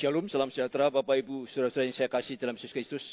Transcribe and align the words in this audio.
Shalom, 0.00 0.32
salam 0.32 0.48
sejahtera 0.48 0.88
Bapak 0.88 1.12
Ibu, 1.20 1.44
saudara-saudara 1.52 1.84
yang 1.84 1.92
saya 1.92 2.08
kasih 2.08 2.40
dalam 2.40 2.56
Yesus 2.56 2.72
Kristus. 2.72 3.04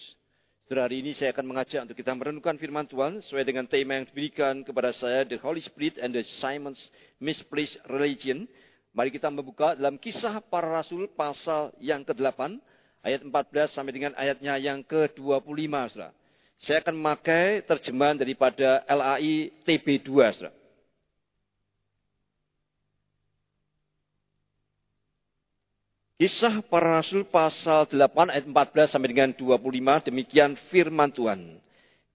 Saudara, 0.64 0.88
hari 0.88 1.04
ini 1.04 1.12
saya 1.12 1.36
akan 1.36 1.44
mengajak 1.44 1.84
untuk 1.84 2.00
kita 2.00 2.16
merenungkan 2.16 2.56
firman 2.56 2.88
Tuhan 2.88 3.20
sesuai 3.20 3.44
dengan 3.44 3.68
tema 3.68 4.00
yang 4.00 4.08
diberikan 4.08 4.64
kepada 4.64 4.96
saya, 4.96 5.28
The 5.28 5.36
Holy 5.36 5.60
Spirit 5.60 6.00
and 6.00 6.16
the 6.16 6.24
Simon's 6.24 6.80
Misplaced 7.20 7.84
Religion. 7.92 8.48
Mari 8.96 9.12
kita 9.12 9.28
membuka 9.28 9.76
dalam 9.76 10.00
kisah 10.00 10.40
para 10.40 10.80
rasul 10.80 11.12
pasal 11.12 11.76
yang 11.84 12.08
ke-8, 12.08 12.56
ayat 13.04 13.20
14 13.20 13.68
sampai 13.68 13.92
dengan 13.92 14.16
ayatnya 14.16 14.56
yang 14.56 14.80
ke-25, 14.88 15.68
saudara. 15.92 16.16
Saya 16.56 16.80
akan 16.88 16.96
memakai 16.96 17.68
terjemahan 17.68 18.16
daripada 18.16 18.88
LAI 18.88 19.52
TB2, 19.68 20.08
saudara. 20.40 20.56
Kisah 26.18 26.66
para 26.66 26.98
Rasul 26.98 27.30
pasal 27.30 27.86
8 27.94 28.34
ayat 28.34 28.50
14 28.50 28.90
sampai 28.90 29.10
dengan 29.14 29.30
25 29.38 30.10
demikian 30.10 30.58
firman 30.74 31.14
Tuhan. 31.14 31.62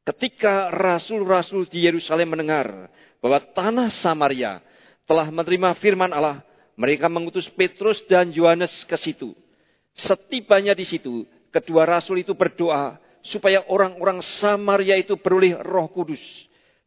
Ketika 0.02 0.74
rasul-rasul 0.74 1.70
di 1.70 1.86
Yerusalem 1.86 2.34
mendengar 2.34 2.90
bahwa 3.22 3.38
tanah 3.54 3.94
Samaria 3.94 4.58
telah 5.06 5.30
menerima 5.30 5.78
firman 5.78 6.10
Allah, 6.10 6.42
mereka 6.74 7.06
mengutus 7.06 7.46
Petrus 7.46 8.02
dan 8.10 8.34
Yohanes 8.34 8.82
ke 8.82 8.98
situ. 8.98 9.38
Setibanya 9.94 10.74
di 10.74 10.82
situ, 10.82 11.22
kedua 11.54 11.86
rasul 11.86 12.26
itu 12.26 12.34
berdoa 12.34 12.98
supaya 13.22 13.62
orang-orang 13.70 14.18
Samaria 14.18 14.98
itu 14.98 15.14
beroleh 15.14 15.54
Roh 15.62 15.86
Kudus. 15.86 16.18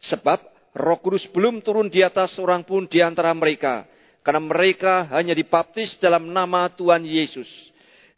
Sebab 0.04 0.44
Roh 0.76 1.00
Kudus 1.00 1.24
belum 1.32 1.64
turun 1.64 1.88
di 1.88 2.04
atas 2.04 2.36
seorang 2.36 2.68
pun 2.68 2.92
di 2.92 3.00
antara 3.00 3.32
mereka 3.32 3.88
karena 4.26 4.42
mereka 4.42 5.06
hanya 5.14 5.38
dibaptis 5.38 6.02
dalam 6.02 6.34
nama 6.34 6.66
Tuhan 6.74 7.06
Yesus. 7.06 7.46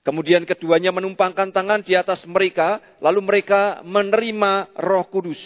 Kemudian 0.08 0.48
keduanya 0.48 0.96
menumpangkan 0.96 1.52
tangan 1.52 1.84
di 1.84 1.92
atas 1.92 2.24
mereka, 2.24 2.80
lalu 3.04 3.20
mereka 3.28 3.84
menerima 3.84 4.72
roh 4.80 5.04
kudus. 5.12 5.38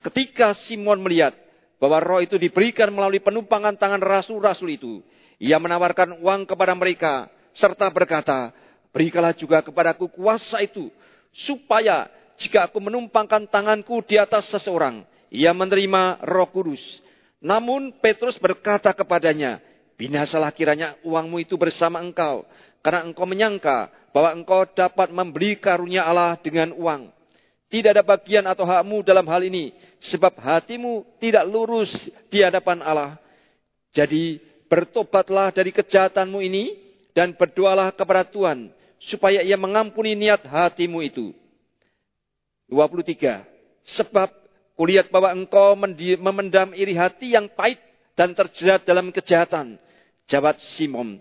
Ketika 0.00 0.56
Simon 0.56 1.04
melihat 1.04 1.36
bahwa 1.76 2.00
roh 2.00 2.24
itu 2.24 2.40
diberikan 2.40 2.88
melalui 2.88 3.20
penumpangan 3.20 3.76
tangan 3.76 4.00
rasul-rasul 4.00 4.72
itu, 4.72 5.04
ia 5.36 5.60
menawarkan 5.60 6.16
uang 6.24 6.48
kepada 6.48 6.72
mereka, 6.72 7.28
serta 7.52 7.92
berkata, 7.92 8.56
berikanlah 8.88 9.36
juga 9.36 9.60
kepadaku 9.60 10.08
kuasa 10.08 10.64
itu, 10.64 10.88
supaya 11.36 12.08
jika 12.40 12.72
aku 12.72 12.80
menumpangkan 12.80 13.44
tanganku 13.52 14.00
di 14.00 14.16
atas 14.16 14.48
seseorang, 14.48 15.04
ia 15.28 15.52
menerima 15.52 16.24
roh 16.24 16.48
kudus. 16.48 16.80
Namun 17.38 17.94
Petrus 18.02 18.34
berkata 18.38 18.90
kepadanya, 18.90 19.62
binasalah 19.94 20.50
kiranya 20.50 20.98
uangmu 21.06 21.38
itu 21.42 21.54
bersama 21.54 22.02
engkau, 22.02 22.42
karena 22.82 23.06
engkau 23.06 23.26
menyangka 23.26 23.90
bahwa 24.10 24.34
engkau 24.34 24.66
dapat 24.74 25.14
membeli 25.14 25.54
karunia 25.54 26.02
Allah 26.06 26.34
dengan 26.42 26.74
uang. 26.74 27.14
Tidak 27.68 27.92
ada 27.92 28.02
bagian 28.02 28.48
atau 28.48 28.64
hakmu 28.64 29.04
dalam 29.04 29.28
hal 29.28 29.44
ini, 29.44 29.70
sebab 30.00 30.34
hatimu 30.40 31.04
tidak 31.20 31.44
lurus 31.46 31.92
di 32.32 32.40
hadapan 32.40 32.80
Allah. 32.80 33.20
Jadi 33.92 34.40
bertobatlah 34.66 35.52
dari 35.52 35.70
kejahatanmu 35.70 36.38
ini 36.42 36.76
dan 37.12 37.36
berdoalah 37.36 37.92
kepada 37.92 38.24
Tuhan 38.24 38.72
supaya 38.98 39.44
ia 39.44 39.54
mengampuni 39.54 40.18
niat 40.18 40.42
hatimu 40.42 41.04
itu. 41.04 41.36
23. 42.68 43.44
Sebab 43.84 44.28
Kulihat 44.78 45.10
bahwa 45.10 45.34
engkau 45.34 45.74
memendam 45.74 46.70
iri 46.70 46.94
hati 46.94 47.34
yang 47.34 47.50
pahit 47.50 47.82
dan 48.14 48.30
terjerat 48.30 48.86
dalam 48.86 49.10
kejahatan. 49.10 49.74
Jawab 50.30 50.54
Simon, 50.62 51.18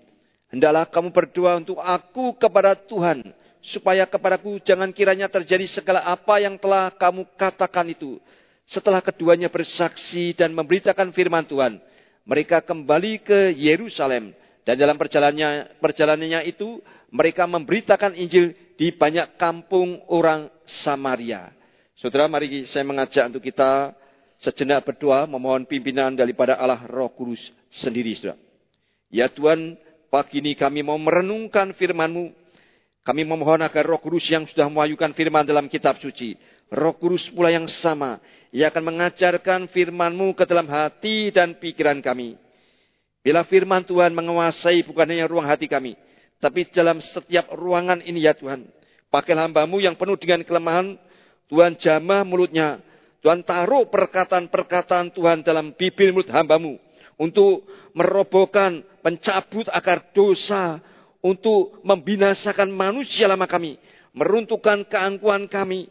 hendaklah 0.54 0.86
kamu 0.86 1.10
berdoa 1.10 1.58
untuk 1.58 1.82
aku 1.82 2.38
kepada 2.38 2.78
Tuhan, 2.78 3.34
supaya 3.66 4.06
kepadaku 4.06 4.62
jangan 4.62 4.94
kiranya 4.94 5.26
terjadi 5.26 5.66
segala 5.66 6.06
apa 6.06 6.38
yang 6.38 6.62
telah 6.62 6.94
kamu 6.94 7.26
katakan 7.34 7.90
itu. 7.90 8.22
Setelah 8.70 9.02
keduanya 9.02 9.50
bersaksi 9.50 10.38
dan 10.38 10.54
memberitakan 10.54 11.10
firman 11.10 11.42
Tuhan, 11.50 11.82
mereka 12.30 12.62
kembali 12.62 13.26
ke 13.26 13.58
Yerusalem 13.58 14.38
dan 14.68 14.76
dalam 14.78 15.02
perjalanannya, 15.02 15.82
perjalanannya 15.82 16.46
itu 16.46 16.78
mereka 17.10 17.50
memberitakan 17.50 18.14
Injil 18.14 18.54
di 18.78 18.94
banyak 18.94 19.40
kampung 19.40 20.04
orang 20.12 20.52
Samaria. 20.68 21.57
Saudara, 21.98 22.30
mari 22.30 22.70
saya 22.70 22.86
mengajak 22.86 23.26
untuk 23.26 23.42
kita 23.42 23.90
sejenak 24.38 24.86
berdoa 24.86 25.26
memohon 25.26 25.66
pimpinan 25.66 26.14
daripada 26.14 26.54
Allah 26.54 26.86
Roh 26.86 27.10
Kudus 27.10 27.42
sendiri, 27.74 28.14
saudara. 28.14 28.38
Ya 29.10 29.26
Tuhan, 29.26 29.74
pagi 30.14 30.38
ini 30.38 30.54
kami 30.54 30.86
mau 30.86 30.94
merenungkan 31.02 31.74
firman-Mu. 31.74 32.30
Kami 33.02 33.22
memohon 33.26 33.66
agar 33.66 33.82
Roh 33.82 33.98
Kudus 33.98 34.30
yang 34.30 34.46
sudah 34.46 34.70
mewahyukan 34.70 35.10
firman 35.18 35.42
dalam 35.42 35.66
kitab 35.66 35.98
suci, 35.98 36.38
Roh 36.70 36.94
Kudus 36.94 37.34
pula 37.34 37.50
yang 37.50 37.66
sama, 37.66 38.22
ia 38.54 38.70
akan 38.70 38.94
mengajarkan 38.94 39.66
firman-Mu 39.66 40.38
ke 40.38 40.46
dalam 40.46 40.70
hati 40.70 41.34
dan 41.34 41.58
pikiran 41.58 41.98
kami. 42.06 42.38
Bila 43.26 43.42
firman 43.42 43.82
Tuhan 43.82 44.14
menguasai 44.14 44.86
bukan 44.86 45.18
hanya 45.18 45.26
ruang 45.26 45.50
hati 45.50 45.66
kami, 45.66 45.98
tapi 46.38 46.70
dalam 46.70 47.02
setiap 47.02 47.50
ruangan 47.58 48.06
ini 48.06 48.22
ya 48.22 48.38
Tuhan. 48.38 48.70
Pakai 49.10 49.34
hambamu 49.34 49.82
yang 49.82 49.98
penuh 49.98 50.20
dengan 50.20 50.46
kelemahan, 50.46 51.07
Tuhan 51.48 51.80
jamah 51.80 52.28
mulutnya. 52.28 52.80
Tuhan 53.24 53.44
taruh 53.44 53.88
perkataan-perkataan 53.90 55.16
Tuhan 55.16 55.42
dalam 55.44 55.74
bibir 55.74 56.12
mulut 56.14 56.30
hambamu. 56.30 56.80
Untuk 57.18 57.66
merobohkan, 57.98 58.84
mencabut 59.02 59.68
akar 59.72 60.12
dosa. 60.12 60.80
Untuk 61.24 61.82
membinasakan 61.82 62.70
manusia 62.70 63.26
lama 63.26 63.50
kami. 63.50 63.80
Meruntuhkan 64.14 64.86
keangkuhan 64.86 65.50
kami. 65.50 65.90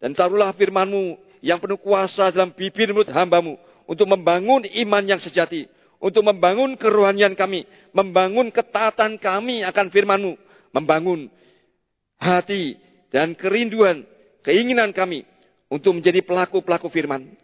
Dan 0.00 0.16
taruhlah 0.16 0.56
firmanmu 0.56 1.20
yang 1.44 1.60
penuh 1.60 1.76
kuasa 1.76 2.32
dalam 2.32 2.54
bibir 2.54 2.94
mulut 2.94 3.10
hambamu. 3.12 3.60
Untuk 3.84 4.08
membangun 4.08 4.64
iman 4.64 5.04
yang 5.04 5.20
sejati. 5.20 5.68
Untuk 6.00 6.24
membangun 6.24 6.80
kerohanian 6.80 7.36
kami. 7.36 7.68
Membangun 7.92 8.48
ketaatan 8.48 9.20
kami 9.20 9.66
akan 9.66 9.86
firmanmu. 9.92 10.32
Membangun 10.74 11.28
hati 12.18 12.80
dan 13.12 13.36
kerinduan 13.36 14.02
keinginan 14.44 14.92
kami 14.92 15.24
untuk 15.72 15.96
menjadi 15.96 16.20
pelaku-pelaku 16.22 16.86
firman. 16.92 17.34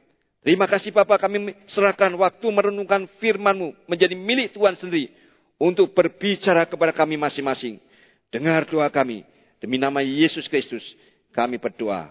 Terima 0.41 0.65
kasih 0.65 0.95
Bapak 0.95 1.21
kami 1.21 1.53
serahkan 1.69 2.13
waktu 2.17 2.47
merenungkan 2.49 3.05
firman-Mu 3.21 3.77
menjadi 3.85 4.17
milik 4.17 4.57
Tuhan 4.57 4.77
sendiri 4.77 5.13
untuk 5.61 5.93
berbicara 5.93 6.65
kepada 6.65 6.97
kami 6.97 7.21
masing-masing. 7.21 7.77
Dengar 8.33 8.65
doa 8.65 8.89
kami. 8.89 9.27
Demi 9.61 9.77
nama 9.77 10.01
Yesus 10.01 10.49
Kristus 10.49 10.81
kami 11.37 11.61
berdoa. 11.61 12.09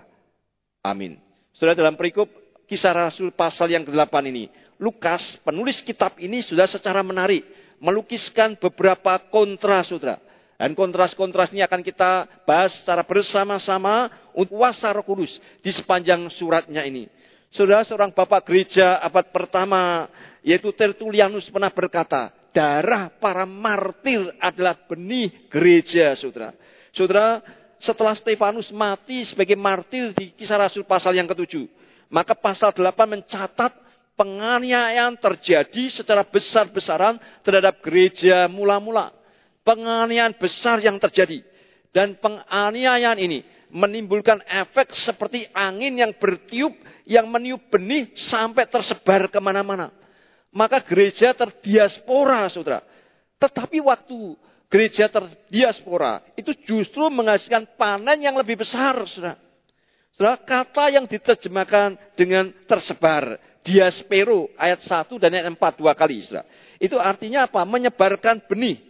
Amin. 0.85 1.17
Sudah 1.57 1.73
dalam 1.73 1.97
perikop 1.97 2.29
kisah 2.69 2.93
Rasul 2.93 3.33
pasal 3.33 3.73
yang 3.73 3.81
ke-8 3.81 4.13
ini. 4.29 4.53
Lukas, 4.77 5.41
penulis 5.41 5.81
kitab 5.81 6.15
ini 6.21 6.45
sudah 6.45 6.69
secara 6.69 7.01
menarik 7.01 7.43
melukiskan 7.81 8.55
beberapa 8.61 9.17
kontra 9.33 9.81
saudara. 9.81 10.21
Dan 10.59 10.75
kontras-kontras 10.75 11.55
ini 11.55 11.63
akan 11.63 11.79
kita 11.79 12.27
bahas 12.43 12.75
secara 12.83 13.07
bersama-sama 13.07 14.11
untuk 14.35 14.59
kuasa 14.59 14.91
roh 14.91 15.07
kudus 15.07 15.39
di 15.63 15.71
sepanjang 15.71 16.27
suratnya 16.27 16.83
ini. 16.83 17.07
Saudara 17.47 17.87
seorang 17.87 18.11
bapak 18.11 18.43
gereja 18.43 18.99
abad 18.99 19.31
pertama 19.31 20.11
yaitu 20.43 20.75
Tertullianus 20.75 21.47
pernah 21.47 21.71
berkata, 21.71 22.35
darah 22.51 23.07
para 23.07 23.47
martir 23.47 24.35
adalah 24.35 24.75
benih 24.83 25.47
gereja, 25.47 26.11
saudara. 26.19 26.51
Saudara, 26.91 27.39
setelah 27.79 28.11
Stefanus 28.19 28.67
mati 28.75 29.23
sebagai 29.23 29.55
martir 29.55 30.11
di 30.11 30.35
kisah 30.35 30.59
Rasul 30.59 30.83
pasal 30.83 31.15
yang 31.15 31.27
ketujuh, 31.31 31.71
maka 32.11 32.35
pasal 32.35 32.75
8 32.75 32.83
mencatat 33.07 33.71
penganiayaan 34.19 35.15
terjadi 35.15 35.87
secara 35.87 36.27
besar-besaran 36.27 37.15
terhadap 37.47 37.79
gereja 37.79 38.51
mula-mula 38.51 39.18
penganiayaan 39.69 40.33
besar 40.41 40.81
yang 40.81 40.97
terjadi. 40.97 41.45
Dan 41.93 42.17
penganiayaan 42.17 43.21
ini 43.21 43.45
menimbulkan 43.69 44.41
efek 44.49 44.97
seperti 44.97 45.45
angin 45.53 45.93
yang 45.93 46.17
bertiup, 46.17 46.73
yang 47.05 47.29
meniup 47.29 47.69
benih 47.69 48.09
sampai 48.17 48.65
tersebar 48.65 49.29
ke 49.29 49.37
mana-mana. 49.37 49.93
Maka 50.49 50.81
gereja 50.81 51.37
terdiaspora, 51.37 52.49
saudara. 52.49 52.81
Tetapi 53.37 53.77
waktu 53.85 54.33
gereja 54.65 55.05
terdiaspora, 55.05 56.25
itu 56.33 56.49
justru 56.65 57.05
menghasilkan 57.13 57.69
panen 57.77 58.25
yang 58.25 58.33
lebih 58.33 58.57
besar, 58.65 58.97
saudara. 59.05 59.37
Saudara, 60.17 60.41
kata 60.41 60.89
yang 60.89 61.05
diterjemahkan 61.05 62.17
dengan 62.17 62.49
tersebar, 62.65 63.37
diaspero, 63.61 64.49
ayat 64.57 64.81
1 64.81 65.21
dan 65.21 65.29
ayat 65.37 65.53
4, 65.53 65.77
dua 65.77 65.93
kali, 65.93 66.25
saudara. 66.25 66.49
Itu 66.81 66.97
artinya 66.97 67.45
apa? 67.45 67.61
Menyebarkan 67.69 68.49
benih 68.49 68.88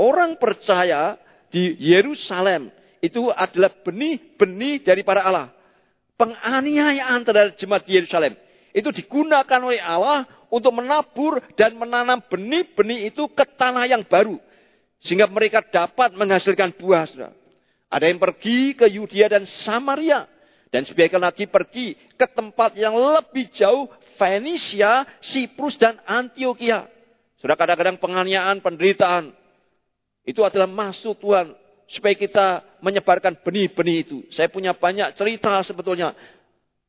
Orang 0.00 0.40
percaya 0.40 1.20
di 1.52 1.76
Yerusalem 1.76 2.72
itu 3.04 3.28
adalah 3.28 3.68
benih-benih 3.84 4.80
dari 4.80 5.04
para 5.04 5.20
Allah. 5.20 5.52
Penganiayaan 6.16 7.20
terhadap 7.20 7.60
jemaat 7.60 7.84
di 7.84 8.00
Yerusalem 8.00 8.32
itu 8.72 8.88
digunakan 8.96 9.60
oleh 9.60 9.76
Allah 9.76 10.24
untuk 10.48 10.72
menabur 10.72 11.44
dan 11.52 11.76
menanam 11.76 12.24
benih-benih 12.32 13.12
itu 13.12 13.28
ke 13.28 13.44
tanah 13.44 13.84
yang 13.84 14.00
baru. 14.00 14.40
Sehingga 15.04 15.28
mereka 15.28 15.60
dapat 15.64 16.16
menghasilkan 16.16 16.76
buah. 16.80 17.32
Ada 17.92 18.04
yang 18.08 18.20
pergi 18.20 18.76
ke 18.76 18.88
Yudea 18.88 19.36
dan 19.36 19.44
Samaria. 19.44 20.24
Dan 20.70 20.86
sebagian 20.86 21.18
lagi 21.20 21.44
pergi 21.50 21.98
ke 22.14 22.24
tempat 22.30 22.72
yang 22.78 22.94
lebih 22.96 23.52
jauh. 23.52 23.90
Fenisia, 24.20 25.08
Siprus, 25.24 25.80
dan 25.80 25.96
Antioquia. 26.04 26.84
Sudah 27.40 27.56
kadang-kadang 27.56 27.96
penganiayaan, 27.96 28.60
penderitaan. 28.60 29.39
Itu 30.30 30.46
adalah 30.46 30.70
masuk 30.70 31.18
Tuhan. 31.18 31.58
Supaya 31.90 32.14
kita 32.14 32.62
menyebarkan 32.78 33.42
benih-benih 33.42 34.06
itu. 34.06 34.22
Saya 34.30 34.46
punya 34.46 34.70
banyak 34.70 35.10
cerita 35.18 35.58
sebetulnya. 35.66 36.14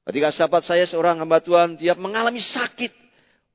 Ketika 0.06 0.30
sahabat 0.30 0.62
saya 0.62 0.86
seorang 0.86 1.18
hamba 1.18 1.42
Tuhan, 1.42 1.74
dia 1.82 1.98
mengalami 1.98 2.38
sakit. 2.38 2.94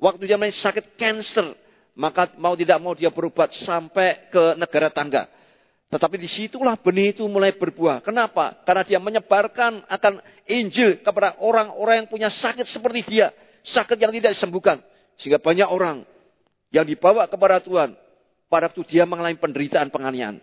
Waktu 0.03 0.27
dia 0.27 0.35
mengalami 0.35 0.59
sakit 0.59 0.99
cancer. 0.99 1.55
Maka 1.95 2.35
mau 2.35 2.59
tidak 2.59 2.83
mau 2.83 2.99
dia 2.99 3.15
berobat 3.15 3.55
sampai 3.55 4.27
ke 4.35 4.59
negara 4.59 4.91
tangga. 4.91 5.31
Tetapi 5.87 6.19
di 6.19 6.27
situlah 6.27 6.75
benih 6.75 7.15
itu 7.15 7.23
mulai 7.31 7.55
berbuah. 7.55 8.03
Kenapa? 8.03 8.59
Karena 8.67 8.83
dia 8.83 8.99
menyebarkan 8.99 9.87
akan 9.87 10.19
Injil 10.51 10.99
kepada 10.99 11.39
orang-orang 11.39 12.03
yang 12.05 12.09
punya 12.11 12.27
sakit 12.27 12.67
seperti 12.67 13.07
dia. 13.07 13.31
Sakit 13.63 13.95
yang 13.95 14.11
tidak 14.11 14.35
disembuhkan. 14.35 14.83
Sehingga 15.15 15.39
banyak 15.39 15.71
orang 15.71 16.03
yang 16.75 16.83
dibawa 16.83 17.31
kepada 17.31 17.63
Tuhan. 17.63 17.95
Pada 18.47 18.71
waktu 18.71 18.83
dia 18.87 19.03
mengalami 19.03 19.35
penderitaan 19.39 19.91
penganiayaan. 19.91 20.39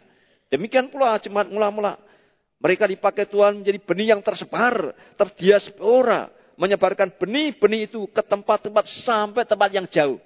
Demikian 0.51 0.91
pula 0.91 1.15
jemaat 1.17 1.47
mula-mula. 1.47 1.95
Mereka 2.59 2.87
dipakai 2.87 3.27
Tuhan 3.27 3.59
menjadi 3.59 3.79
benih 3.79 4.07
yang 4.15 4.21
tersebar, 4.23 4.95
terdiaspora, 5.19 6.31
menyebarkan 6.55 7.11
benih-benih 7.19 7.91
itu 7.91 8.07
ke 8.07 8.21
tempat-tempat 8.23 8.85
sampai 9.03 9.43
tempat 9.43 9.69
yang 9.73 9.87
jauh. 9.87 10.19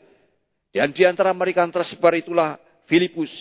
Dan 0.70 0.94
di 0.94 1.02
antara 1.08 1.34
mereka 1.34 1.66
yang 1.66 1.74
tersebar 1.74 2.14
itulah 2.14 2.62
Filipus. 2.86 3.32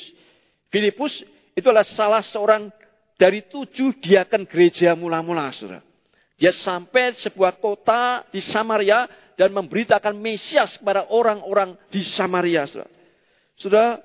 Filipus 0.72 1.20
itu 1.52 1.66
adalah 1.68 1.84
salah 1.84 2.22
seorang 2.24 2.72
dari 3.16 3.44
tujuh 3.48 3.96
diakan 4.00 4.44
gereja 4.44 4.92
mula-mula, 4.92 5.52
saudara. 5.52 5.80
Dia 6.36 6.52
sampai 6.52 7.16
sebuah 7.16 7.56
kota 7.56 8.28
di 8.28 8.44
Samaria 8.44 9.08
dan 9.40 9.52
memberitakan 9.56 10.12
Mesias 10.16 10.76
kepada 10.76 11.08
orang-orang 11.08 11.76
di 11.88 12.04
Samaria, 12.04 12.68
saudara. 12.68 12.92
Sudah, 13.56 14.00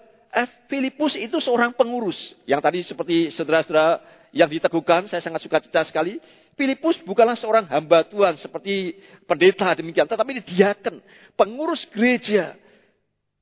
Filipus 0.72 1.19
itu 1.19 1.44
seorang 1.44 1.75
pengurus. 1.75 2.31
Yang 2.48 2.62
tadi 2.63 2.80
seperti 2.88 3.16
saudara-saudara 3.36 4.00
yang 4.31 4.48
diteguhkan, 4.48 5.12
saya 5.12 5.19
sangat 5.19 5.44
suka 5.44 5.60
cerita 5.60 5.83
sekali. 5.83 6.24
Filipus 6.56 7.00
bukanlah 7.04 7.36
seorang 7.36 7.68
hamba 7.68 8.07
Tuhan 8.07 8.39
seperti 8.39 8.95
pendeta 9.28 9.75
demikian, 9.75 10.07
tetapi 10.07 10.39
dia 10.39 10.45
diaken, 10.48 11.04
pengurus 11.36 11.83
gereja. 11.92 12.56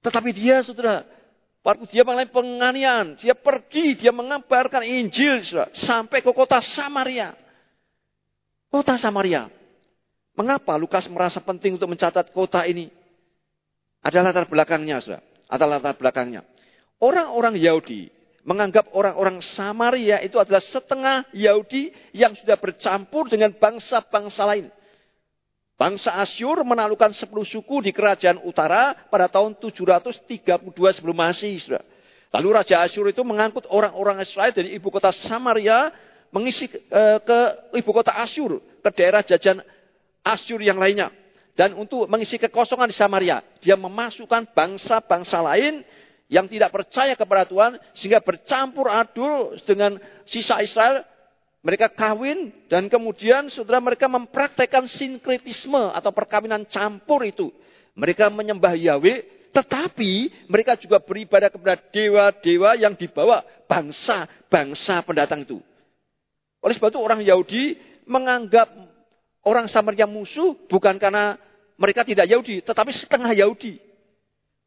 Tetapi 0.02 0.30
dia, 0.34 0.66
saudara, 0.66 1.06
waktu 1.62 1.86
dia 1.94 2.02
mengalami 2.02 2.32
penganiayaan, 2.34 3.08
dia 3.22 3.38
pergi, 3.38 3.98
dia 4.02 4.10
mengabarkan 4.10 4.82
Injil 4.82 5.46
saudara, 5.46 5.70
sampai 5.78 6.26
ke 6.26 6.32
kota 6.34 6.58
Samaria. 6.62 7.38
Kota 8.70 8.98
Samaria. 8.98 9.50
Mengapa 10.34 10.74
Lukas 10.80 11.06
merasa 11.12 11.38
penting 11.44 11.78
untuk 11.78 11.92
mencatat 11.92 12.34
kota 12.34 12.66
ini? 12.66 12.90
Ada 14.02 14.26
latar 14.26 14.46
belakangnya, 14.50 15.04
saudara. 15.04 15.22
Ada 15.50 15.66
latar 15.68 15.94
belakangnya. 16.00 16.42
Orang-orang 17.00 17.56
Yahudi 17.56 18.12
menganggap 18.44 18.92
orang-orang 18.96 19.40
Samaria 19.44 20.20
itu 20.24 20.40
adalah 20.40 20.64
setengah 20.64 21.28
Yahudi 21.32 21.92
yang 22.16 22.36
sudah 22.36 22.56
bercampur 22.60 23.28
dengan 23.32 23.56
bangsa-bangsa 23.56 24.44
lain. 24.48 24.68
Bangsa 25.80 26.20
Asyur 26.20 26.60
menaklukkan 26.68 27.16
10 27.16 27.32
suku 27.48 27.80
di 27.80 27.96
kerajaan 27.96 28.44
utara 28.44 28.92
pada 29.08 29.32
tahun 29.32 29.56
732 29.56 30.76
sebelum 30.76 31.16
Masehi. 31.16 31.56
Lalu 32.36 32.48
Raja 32.52 32.84
Asyur 32.84 33.08
itu 33.08 33.24
mengangkut 33.24 33.64
orang-orang 33.72 34.20
Israel 34.20 34.52
dari 34.52 34.76
ibu 34.76 34.92
kota 34.92 35.16
Samaria 35.16 35.96
mengisi 36.36 36.68
eh, 36.68 37.20
ke 37.24 37.40
ibu 37.80 37.92
kota 37.96 38.12
Asyur, 38.20 38.60
ke 38.84 38.90
daerah 38.92 39.24
jajan 39.24 39.64
Asyur 40.20 40.60
yang 40.60 40.76
lainnya. 40.76 41.16
Dan 41.56 41.76
untuk 41.76 42.08
mengisi 42.08 42.40
kekosongan 42.40 42.88
di 42.88 42.96
Samaria, 42.96 43.44
dia 43.60 43.76
memasukkan 43.76 44.52
bangsa-bangsa 44.52 45.44
lain 45.44 45.84
yang 46.30 46.46
tidak 46.46 46.70
percaya 46.70 47.18
kepada 47.18 47.44
Tuhan 47.50 47.82
sehingga 47.98 48.22
bercampur 48.22 48.86
adul 48.86 49.58
dengan 49.66 49.98
sisa 50.30 50.62
Israel 50.62 51.02
mereka 51.60 51.92
kawin 51.92 52.54
dan 52.70 52.88
kemudian 52.88 53.50
saudara 53.52 53.84
mereka 53.84 54.08
mempraktekkan 54.08 54.88
sinkretisme 54.88 55.92
atau 55.92 56.14
perkawinan 56.14 56.64
campur 56.70 57.26
itu. 57.28 57.52
Mereka 57.98 58.32
menyembah 58.32 58.78
Yahweh 58.78 59.52
tetapi 59.52 60.46
mereka 60.48 60.78
juga 60.78 61.02
beribadah 61.02 61.50
kepada 61.50 61.76
dewa-dewa 61.90 62.78
yang 62.78 62.94
dibawa 62.94 63.42
bangsa-bangsa 63.66 65.02
pendatang 65.04 65.44
itu. 65.44 65.60
Oleh 66.62 66.78
sebab 66.78 66.94
itu 66.94 67.02
orang 67.02 67.26
Yahudi 67.26 67.76
menganggap 68.06 68.70
orang 69.44 69.66
Samaria 69.66 70.06
musuh 70.06 70.54
bukan 70.70 71.02
karena 71.02 71.42
mereka 71.76 72.06
tidak 72.06 72.30
Yahudi 72.30 72.62
tetapi 72.62 72.94
setengah 72.94 73.34
Yahudi 73.34 73.89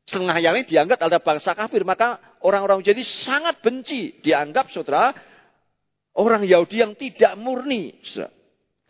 setengah 0.06 0.36
yang 0.42 0.54
ini 0.58 0.66
dianggap 0.66 0.98
ada 0.98 1.18
bangsa 1.22 1.54
kafir. 1.54 1.86
Maka 1.86 2.18
orang-orang 2.42 2.82
jadi 2.82 3.02
sangat 3.02 3.62
benci. 3.62 4.18
Dianggap 4.22 4.70
saudara, 4.74 5.14
orang 6.18 6.42
Yahudi 6.46 6.82
yang 6.82 6.92
tidak 6.98 7.32
murni. 7.38 7.98
Saudara. 8.02 8.32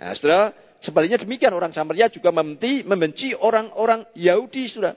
Nah, 0.00 0.12
saudara, 0.16 0.44
sebaliknya 0.80 1.18
demikian. 1.20 1.52
Orang 1.52 1.72
Samaria 1.76 2.08
juga 2.08 2.32
membenci, 2.32 2.82
membenci 2.84 3.28
orang-orang 3.36 4.08
Yahudi. 4.16 4.68
Saudara. 4.72 4.96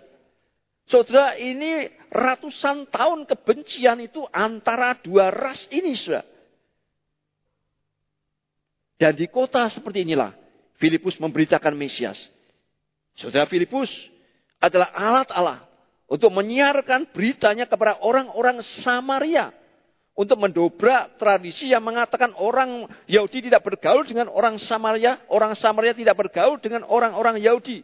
Saudara, 0.86 1.34
ini 1.42 1.90
ratusan 2.14 2.88
tahun 2.94 3.26
kebencian 3.26 4.06
itu 4.06 4.22
antara 4.30 4.96
dua 5.02 5.34
ras 5.34 5.68
ini. 5.74 5.98
Saudara. 5.98 6.26
Dan 8.96 9.12
di 9.12 9.28
kota 9.28 9.68
seperti 9.68 10.08
inilah, 10.08 10.32
Filipus 10.80 11.20
memberitakan 11.20 11.76
Mesias. 11.76 12.16
Saudara 13.16 13.44
Filipus 13.48 13.92
adalah 14.60 14.92
alat 14.96 15.30
Allah 15.36 15.60
untuk 16.06 16.30
menyiarkan 16.30 17.10
beritanya 17.10 17.66
kepada 17.66 18.02
orang-orang 18.02 18.62
Samaria. 18.62 19.50
Untuk 20.16 20.40
mendobrak 20.40 21.20
tradisi 21.20 21.76
yang 21.76 21.84
mengatakan 21.84 22.32
orang 22.40 22.88
Yahudi 23.04 23.52
tidak 23.52 23.68
bergaul 23.68 24.08
dengan 24.08 24.32
orang 24.32 24.56
Samaria. 24.56 25.20
Orang 25.28 25.52
Samaria 25.60 25.92
tidak 25.92 26.16
bergaul 26.16 26.56
dengan 26.64 26.88
orang-orang 26.88 27.36
Yahudi. 27.36 27.84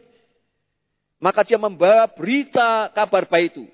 Maka 1.20 1.44
dia 1.44 1.60
membawa 1.60 2.08
berita 2.08 2.88
kabar 2.96 3.28
baik 3.28 3.46
itu. 3.52 3.64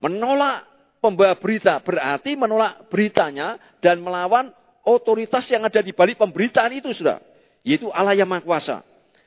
Menolak 0.00 0.64
pembawa 1.04 1.36
berita. 1.36 1.76
Berarti 1.84 2.40
menolak 2.40 2.88
beritanya 2.88 3.60
dan 3.84 4.00
melawan 4.00 4.48
otoritas 4.80 5.44
yang 5.52 5.68
ada 5.68 5.84
di 5.84 5.92
balik 5.92 6.16
pemberitaan 6.16 6.72
itu 6.72 6.88
sudah. 6.96 7.20
Yaitu 7.66 7.92
Allah 7.92 8.16
yang 8.16 8.30
Maha 8.30 8.40
Kuasa. 8.40 8.80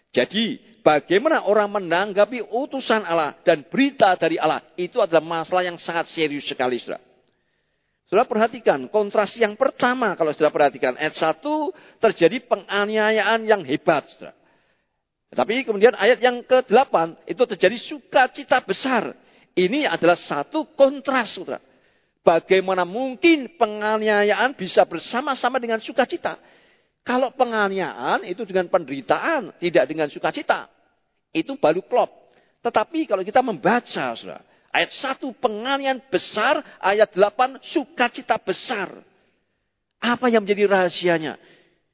Jadi 0.09 0.57
bagaimana 0.89 1.45
orang 1.45 1.69
menanggapi 1.69 2.49
utusan 2.49 3.05
Allah 3.05 3.37
dan 3.45 3.61
berita 3.69 4.17
dari 4.17 4.41
Allah 4.41 4.65
itu 4.73 4.97
adalah 4.97 5.21
masalah 5.21 5.61
yang 5.61 5.77
sangat 5.77 6.09
serius 6.09 6.49
sekali, 6.49 6.81
Saudara. 6.81 7.05
Saudara 8.09 8.25
perhatikan, 8.25 8.89
kontras 8.89 9.37
yang 9.37 9.53
pertama 9.53 10.17
kalau 10.17 10.33
sudah 10.33 10.49
perhatikan, 10.49 10.97
ayat 10.97 11.13
1 11.13 11.45
terjadi 12.01 12.41
penganiayaan 12.41 13.45
yang 13.45 13.61
hebat, 13.61 14.09
Saudara. 14.09 14.33
Tapi 15.29 15.61
kemudian 15.61 15.93
ayat 15.93 16.17
yang 16.25 16.41
ke-8 16.41 17.21
itu 17.29 17.43
terjadi 17.45 17.77
sukacita 17.77 18.57
besar. 18.65 19.13
Ini 19.53 19.85
adalah 19.85 20.17
satu 20.17 20.73
kontras, 20.73 21.37
Saudara. 21.37 21.61
Bagaimana 22.25 22.81
mungkin 22.81 23.53
penganiayaan 23.61 24.57
bisa 24.57 24.89
bersama-sama 24.89 25.61
dengan 25.61 25.77
sukacita? 25.77 26.41
Kalau 27.05 27.29
penganiayaan 27.37 28.25
itu 28.25 28.41
dengan 28.41 28.73
penderitaan, 28.73 29.53
tidak 29.61 29.85
dengan 29.85 30.09
sukacita. 30.09 30.78
Itu 31.29 31.57
baru 31.57 31.85
klop. 31.85 32.09
Tetapi 32.59 33.07
kalau 33.07 33.23
kita 33.23 33.39
membaca, 33.39 34.13
saudara, 34.17 34.43
ayat 34.73 34.91
1 34.91 35.31
penganiayaan 35.39 36.01
besar, 36.11 36.59
ayat 36.81 37.13
8 37.15 37.61
sukacita 37.63 38.35
besar. 38.41 38.91
Apa 39.99 40.27
yang 40.31 40.43
menjadi 40.43 40.67
rahasianya? 40.67 41.39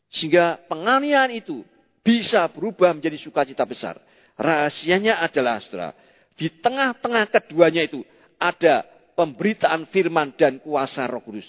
Sehingga 0.10 0.62
penganiayaan 0.70 1.34
itu 1.36 1.66
bisa 2.06 2.46
berubah 2.50 2.94
menjadi 2.94 3.18
sukacita 3.20 3.66
besar. 3.66 4.00
Rahasianya 4.38 5.22
adalah, 5.22 5.62
saudara, 5.62 5.94
di 6.36 6.50
tengah-tengah 6.50 7.30
keduanya 7.32 7.86
itu 7.86 8.02
ada 8.36 8.84
pemberitaan 9.16 9.88
firman 9.90 10.36
dan 10.36 10.60
kuasa 10.60 11.08
roh 11.08 11.24
kudus. 11.24 11.48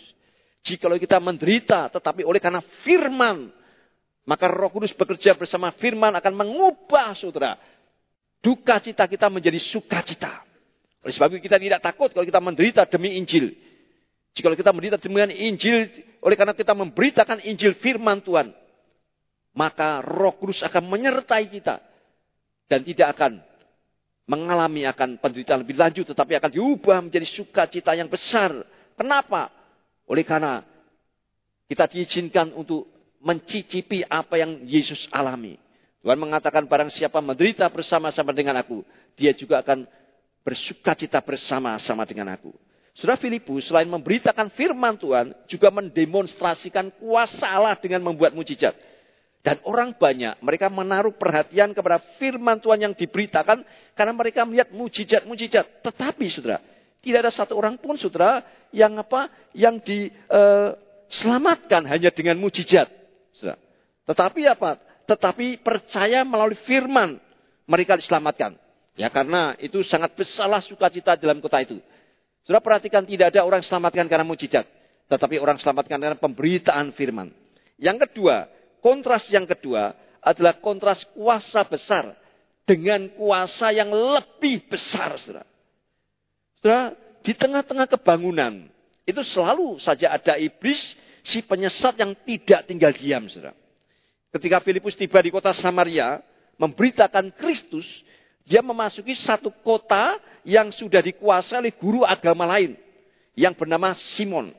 Jikalau 0.67 0.99
kita 0.99 1.23
menderita 1.23 1.87
tetapi 1.95 2.27
oleh 2.27 2.43
karena 2.43 2.59
firman, 2.83 3.55
maka 4.27 4.51
Roh 4.51 4.75
Kudus 4.75 4.91
bekerja 4.91 5.39
bersama 5.39 5.71
firman 5.79 6.11
akan 6.19 6.35
mengubah 6.35 7.15
saudara. 7.15 7.55
Duka 8.47 8.79
cita 8.79 9.11
kita 9.11 9.27
menjadi 9.27 9.59
sukacita. 9.59 10.47
Oleh 11.03 11.11
sebab 11.11 11.35
itu 11.35 11.51
kita 11.51 11.59
tidak 11.59 11.83
takut 11.83 12.15
kalau 12.15 12.23
kita 12.23 12.39
menderita 12.39 12.87
demi 12.87 13.19
Injil. 13.19 13.51
Jika 14.39 14.55
kita 14.55 14.71
menderita 14.71 15.03
demi 15.03 15.19
Injil, 15.51 15.91
oleh 16.23 16.37
karena 16.39 16.55
kita 16.55 16.71
memberitakan 16.71 17.43
Injil 17.43 17.75
firman 17.83 18.23
Tuhan, 18.23 18.55
maka 19.59 19.99
Roh 20.07 20.39
Kudus 20.39 20.63
akan 20.63 20.87
menyertai 20.87 21.51
kita 21.51 21.83
dan 22.71 22.87
tidak 22.87 23.19
akan 23.19 23.43
mengalami 24.31 24.87
akan 24.87 25.19
penderitaan 25.19 25.67
lebih 25.67 25.75
lanjut, 25.75 26.07
tetapi 26.07 26.39
akan 26.39 26.51
diubah 26.55 26.99
menjadi 27.03 27.27
sukacita 27.27 27.99
yang 27.99 28.07
besar 28.07 28.55
Kenapa? 28.97 29.53
Oleh 30.09 30.25
karena 30.25 30.65
kita 31.69 31.85
diizinkan 31.93 32.57
untuk 32.57 32.89
mencicipi 33.21 34.01
apa 34.09 34.41
yang 34.41 34.65
Yesus 34.65 35.05
alami. 35.13 35.61
Tuhan 36.07 36.23
mengatakan 36.23 36.71
barang 36.71 36.95
siapa 36.95 37.19
menderita 37.19 37.67
bersama-sama 37.67 38.31
dengan 38.31 38.55
aku, 38.63 38.87
dia 39.19 39.35
juga 39.35 39.59
akan 39.59 39.91
bersuka 40.47 40.95
cita 40.95 41.19
bersama-sama 41.19 42.07
dengan 42.07 42.31
aku. 42.31 42.55
Saudara 42.95 43.19
Filipus 43.19 43.67
selain 43.67 43.91
memberitakan 43.91 44.55
firman 44.55 44.95
Tuhan, 45.03 45.35
juga 45.51 45.67
mendemonstrasikan 45.75 46.95
kuasa 47.03 47.51
Allah 47.51 47.75
dengan 47.75 48.07
membuat 48.07 48.39
mujizat. 48.39 48.79
Dan 49.43 49.59
orang 49.67 49.99
banyak, 49.99 50.39
mereka 50.47 50.71
menaruh 50.71 51.11
perhatian 51.11 51.75
kepada 51.75 51.99
firman 52.23 52.63
Tuhan 52.63 52.87
yang 52.87 52.95
diberitakan 52.95 53.67
karena 53.99 54.13
mereka 54.15 54.47
melihat 54.47 54.71
mujizat-mujizat. 54.71 55.83
Tetapi 55.83 56.31
saudara, 56.31 56.63
tidak 57.03 57.27
ada 57.27 57.35
satu 57.35 57.59
orang 57.59 57.83
pun 57.83 57.99
saudara 57.99 58.47
yang 58.71 58.95
apa 58.95 59.27
yang 59.59 59.83
diselamatkan 59.83 61.83
hanya 61.91 62.15
dengan 62.15 62.39
mujizat. 62.39 62.87
Tetapi 64.07 64.47
apa? 64.47 64.86
Tetapi 65.07 65.63
percaya 65.63 66.27
melalui 66.27 66.59
firman 66.67 67.19
mereka 67.67 67.95
diselamatkan. 67.95 68.59
Ya 68.97 69.07
karena 69.13 69.55
itu 69.61 69.85
sangat 69.87 70.17
besarlah 70.19 70.61
sukacita 70.61 71.15
dalam 71.15 71.39
kota 71.39 71.63
itu. 71.63 71.79
Saudara 72.43 72.63
perhatikan 72.63 73.07
tidak 73.07 73.35
ada 73.35 73.47
orang 73.47 73.63
diselamatkan 73.63 74.07
karena 74.11 74.27
mujizat. 74.27 74.67
Tetapi 75.07 75.39
orang 75.39 75.59
diselamatkan 75.59 75.99
karena 75.99 76.19
pemberitaan 76.19 76.91
firman. 76.95 77.31
Yang 77.79 78.09
kedua, 78.09 78.51
Kontras 78.87 79.27
yang 79.35 79.51
kedua 79.51 79.99
adalah 80.23 80.63
kontras 80.63 81.03
kuasa 81.11 81.67
besar 81.67 82.15
dengan 82.63 83.11
kuasa 83.19 83.75
yang 83.75 83.91
lebih 83.91 84.71
besar, 84.71 85.19
saudara. 85.19 85.43
Saudara, 86.63 86.95
di 87.19 87.35
tengah-tengah 87.35 87.91
kebangunan, 87.91 88.71
itu 89.03 89.23
selalu 89.27 89.83
saja 89.83 90.15
ada 90.15 90.39
iblis, 90.39 90.95
si 91.27 91.43
penyesat 91.43 91.99
yang 91.99 92.15
tidak 92.23 92.71
tinggal 92.71 92.95
diam, 92.95 93.27
saudara. 93.27 93.59
Ketika 94.35 94.61
Filipus 94.61 94.99
tiba 94.99 95.23
di 95.23 95.31
kota 95.31 95.55
Samaria, 95.57 96.21
memberitakan 96.57 97.33
Kristus, 97.37 97.87
dia 98.47 98.63
memasuki 98.63 99.15
satu 99.15 99.51
kota 99.63 100.19
yang 100.47 100.71
sudah 100.71 101.03
dikuasai 101.03 101.67
oleh 101.67 101.75
guru 101.75 102.07
agama 102.07 102.47
lain, 102.47 102.79
yang 103.35 103.53
bernama 103.53 103.93
Simon. 103.95 104.55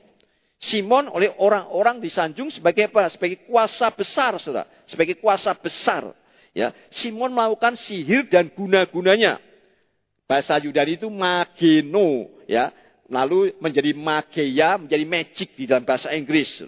Simon 0.58 1.08
oleh 1.14 1.30
orang-orang 1.38 2.02
disanjung 2.02 2.50
sebagai 2.50 2.90
apa? 2.90 3.14
Sebagai 3.14 3.46
kuasa 3.46 3.94
besar, 3.94 4.36
saudara. 4.42 4.66
Sebagai 4.90 5.16
kuasa 5.22 5.54
besar. 5.54 6.12
Ya, 6.58 6.74
Simon 6.90 7.30
melakukan 7.30 7.78
sihir 7.78 8.26
dan 8.26 8.50
guna-gunanya. 8.50 9.38
Bahasa 10.26 10.58
Yunani 10.58 10.98
itu 10.98 11.08
mageno, 11.08 12.28
ya. 12.50 12.74
Lalu 13.08 13.56
menjadi 13.64 13.96
mageia, 13.96 14.76
menjadi 14.76 15.06
magic 15.08 15.56
di 15.56 15.64
dalam 15.64 15.88
bahasa 15.88 16.12
Inggris. 16.12 16.60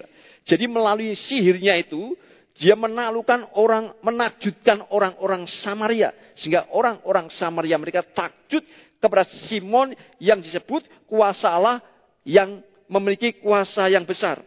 Jadi 0.47 0.65
melalui 0.71 1.17
sihirnya 1.17 1.75
itu, 1.75 2.15
dia 2.59 2.75
menaklukkan 2.75 3.55
orang, 3.55 3.95
menakjutkan 4.03 4.91
orang-orang 4.91 5.47
Samaria. 5.47 6.11
Sehingga 6.35 6.67
orang-orang 6.75 7.31
Samaria 7.31 7.79
mereka 7.79 8.03
takjut 8.03 8.67
kepada 8.99 9.23
Simon 9.47 9.95
yang 10.19 10.43
disebut 10.43 10.83
kuasa 11.07 11.55
Allah 11.55 11.79
yang 12.27 12.59
memiliki 12.91 13.39
kuasa 13.39 13.87
yang 13.87 14.03
besar. 14.03 14.43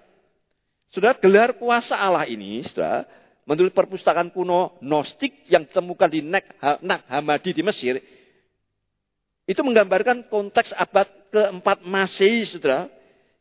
Sudah 0.93 1.17
gelar 1.17 1.57
kuasa 1.57 1.97
Allah 1.97 2.29
ini, 2.29 2.61
sudah 2.69 3.09
menurut 3.49 3.73
perpustakaan 3.73 4.29
kuno 4.29 4.77
Gnostik 4.85 5.49
yang 5.49 5.65
ditemukan 5.65 6.13
di 6.13 6.21
Nag 6.21 6.45
Hammadi 7.09 7.57
di 7.57 7.65
Mesir, 7.65 7.97
itu 9.49 9.61
menggambarkan 9.65 10.29
konteks 10.29 10.77
abad 10.77 11.09
keempat 11.33 11.81
Masehi, 11.89 12.45
saudara, 12.45 12.93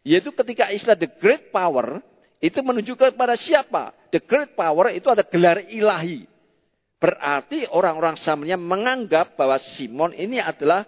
yaitu 0.07 0.31
ketika 0.31 0.71
istilah 0.71 0.95
the 0.95 1.11
great 1.19 1.51
power 1.51 1.99
itu 2.41 2.59
menunjukkan 2.65 3.13
kepada 3.13 3.37
siapa? 3.37 3.93
The 4.09 4.17
great 4.17 4.57
power 4.57 4.89
itu 4.89 5.07
ada 5.13 5.21
gelar 5.21 5.61
ilahi. 5.69 6.25
Berarti 6.97 7.69
orang-orang 7.69 8.17
Samaria 8.17 8.57
menganggap 8.57 9.37
bahwa 9.37 9.61
Simon 9.61 10.13
ini 10.17 10.41
adalah 10.41 10.85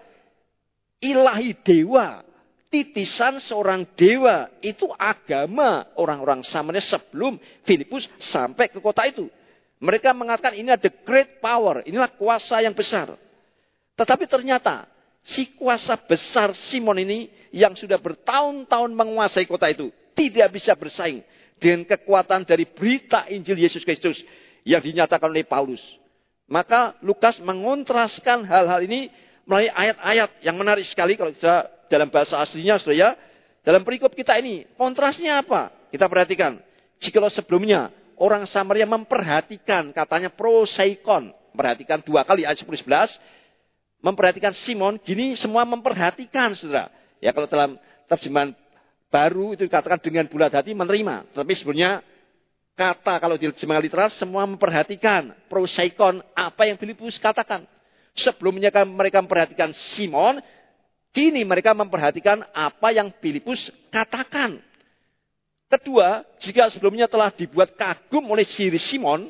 ilahi 0.97 1.53
dewa 1.61 2.25
titisan 2.73 3.37
seorang 3.37 3.85
dewa. 3.93 4.49
Itu 4.65 4.89
agama 4.97 5.93
orang-orang 5.93 6.41
Samaria 6.41 6.81
sebelum 6.81 7.37
Filipus 7.61 8.09
sampai 8.17 8.73
ke 8.73 8.81
kota 8.81 9.05
itu. 9.05 9.29
Mereka 9.77 10.09
mengatakan 10.17 10.57
ini 10.57 10.73
ada 10.73 10.89
great 10.89 11.37
power. 11.37 11.85
Inilah 11.85 12.09
kuasa 12.17 12.65
yang 12.65 12.73
besar. 12.73 13.13
Tetapi 13.93 14.25
ternyata 14.25 14.89
si 15.21 15.53
kuasa 15.53 15.93
besar 16.01 16.57
Simon 16.57 16.97
ini 16.97 17.29
yang 17.53 17.77
sudah 17.77 18.01
bertahun-tahun 18.01 18.89
menguasai 18.89 19.45
kota 19.45 19.69
itu. 19.69 19.93
Tidak 20.17 20.49
bisa 20.49 20.73
bersaing 20.73 21.21
dengan 21.63 21.87
kekuatan 21.87 22.43
dari 22.43 22.67
berita 22.67 23.23
Injil 23.31 23.63
Yesus 23.63 23.87
Kristus 23.87 24.19
yang 24.67 24.83
dinyatakan 24.83 25.31
oleh 25.31 25.47
Paulus. 25.47 25.79
Maka 26.51 26.99
Lukas 26.99 27.39
mengontraskan 27.39 28.43
hal-hal 28.43 28.83
ini 28.83 29.07
melalui 29.47 29.71
ayat-ayat 29.71 30.43
yang 30.43 30.59
menarik 30.59 30.83
sekali 30.83 31.15
kalau 31.15 31.31
kita 31.31 31.71
dalam 31.87 32.11
bahasa 32.11 32.35
aslinya 32.43 32.75
saudara 32.83 32.99
ya. 32.99 33.09
Dalam 33.63 33.87
perikop 33.87 34.11
kita 34.11 34.35
ini, 34.43 34.67
kontrasnya 34.75 35.39
apa? 35.39 35.71
Kita 35.87 36.11
perhatikan. 36.11 36.59
Jikalau 36.99 37.31
sebelumnya 37.31 37.95
orang 38.19 38.43
Samaria 38.43 38.83
memperhatikan 38.83 39.95
katanya 39.95 40.27
prosaikon. 40.27 41.31
Perhatikan 41.55 42.03
dua 42.03 42.27
kali 42.27 42.43
ayat 42.43 42.59
10 42.59 42.67
11. 42.67 44.03
Memperhatikan 44.03 44.51
Simon, 44.51 44.99
gini 44.99 45.39
semua 45.39 45.63
memperhatikan 45.63 46.51
saudara. 46.59 46.91
Ya 47.23 47.31
kalau 47.31 47.47
dalam 47.47 47.79
terjemahan 48.11 48.51
baru 49.13 49.53
itu 49.53 49.69
dikatakan 49.69 50.01
dengan 50.01 50.25
bulat 50.25 50.49
hati 50.49 50.73
menerima. 50.73 51.37
Tapi 51.37 51.53
sebelumnya 51.53 52.01
kata 52.73 53.21
kalau 53.21 53.37
di 53.37 53.45
terjemahan 53.53 53.85
literal 53.85 54.09
semua 54.09 54.49
memperhatikan 54.49 55.37
prosaikon 55.45 56.25
apa 56.33 56.65
yang 56.65 56.81
Filipus 56.81 57.21
katakan. 57.21 57.69
Sebelumnya 58.17 58.73
kan 58.73 58.89
mereka 58.89 59.21
memperhatikan 59.21 59.73
Simon, 59.73 60.41
Kini 61.13 61.45
mereka 61.45 61.77
memperhatikan 61.77 62.41
apa 62.57 62.89
yang 62.89 63.13
Filipus 63.21 63.69
katakan. 63.93 64.57
Kedua, 65.69 66.25
jika 66.41 66.73
sebelumnya 66.73 67.05
telah 67.05 67.29
dibuat 67.29 67.77
kagum 67.77 68.25
oleh 68.33 68.41
Siri 68.41 68.81
Simon, 68.81 69.29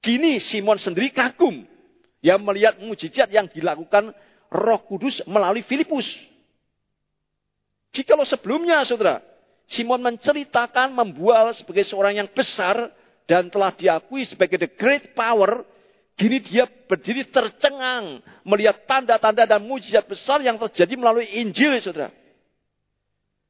kini 0.00 0.40
Simon 0.40 0.80
sendiri 0.80 1.12
kagum. 1.12 1.68
Yang 2.24 2.40
melihat 2.44 2.74
mujizat 2.80 3.28
yang 3.28 3.48
dilakukan 3.48 4.12
roh 4.48 4.80
kudus 4.88 5.20
melalui 5.28 5.60
Filipus. 5.64 6.08
Jikalau 7.90 8.22
sebelumnya, 8.22 8.86
saudara, 8.86 9.18
Simon 9.66 10.02
menceritakan 10.02 10.94
membual 10.94 11.50
sebagai 11.54 11.86
seorang 11.86 12.18
yang 12.22 12.28
besar 12.30 12.90
dan 13.26 13.50
telah 13.50 13.70
diakui 13.74 14.26
sebagai 14.26 14.66
the 14.66 14.70
great 14.70 15.14
power, 15.14 15.62
Kini 16.20 16.36
dia 16.44 16.68
berdiri 16.68 17.24
tercengang 17.32 18.20
melihat 18.44 18.84
tanda-tanda 18.84 19.48
dan 19.48 19.64
mujizat 19.64 20.04
besar 20.04 20.44
yang 20.44 20.60
terjadi 20.60 20.92
melalui 20.92 21.24
Injil, 21.40 21.80
saudara. 21.80 22.12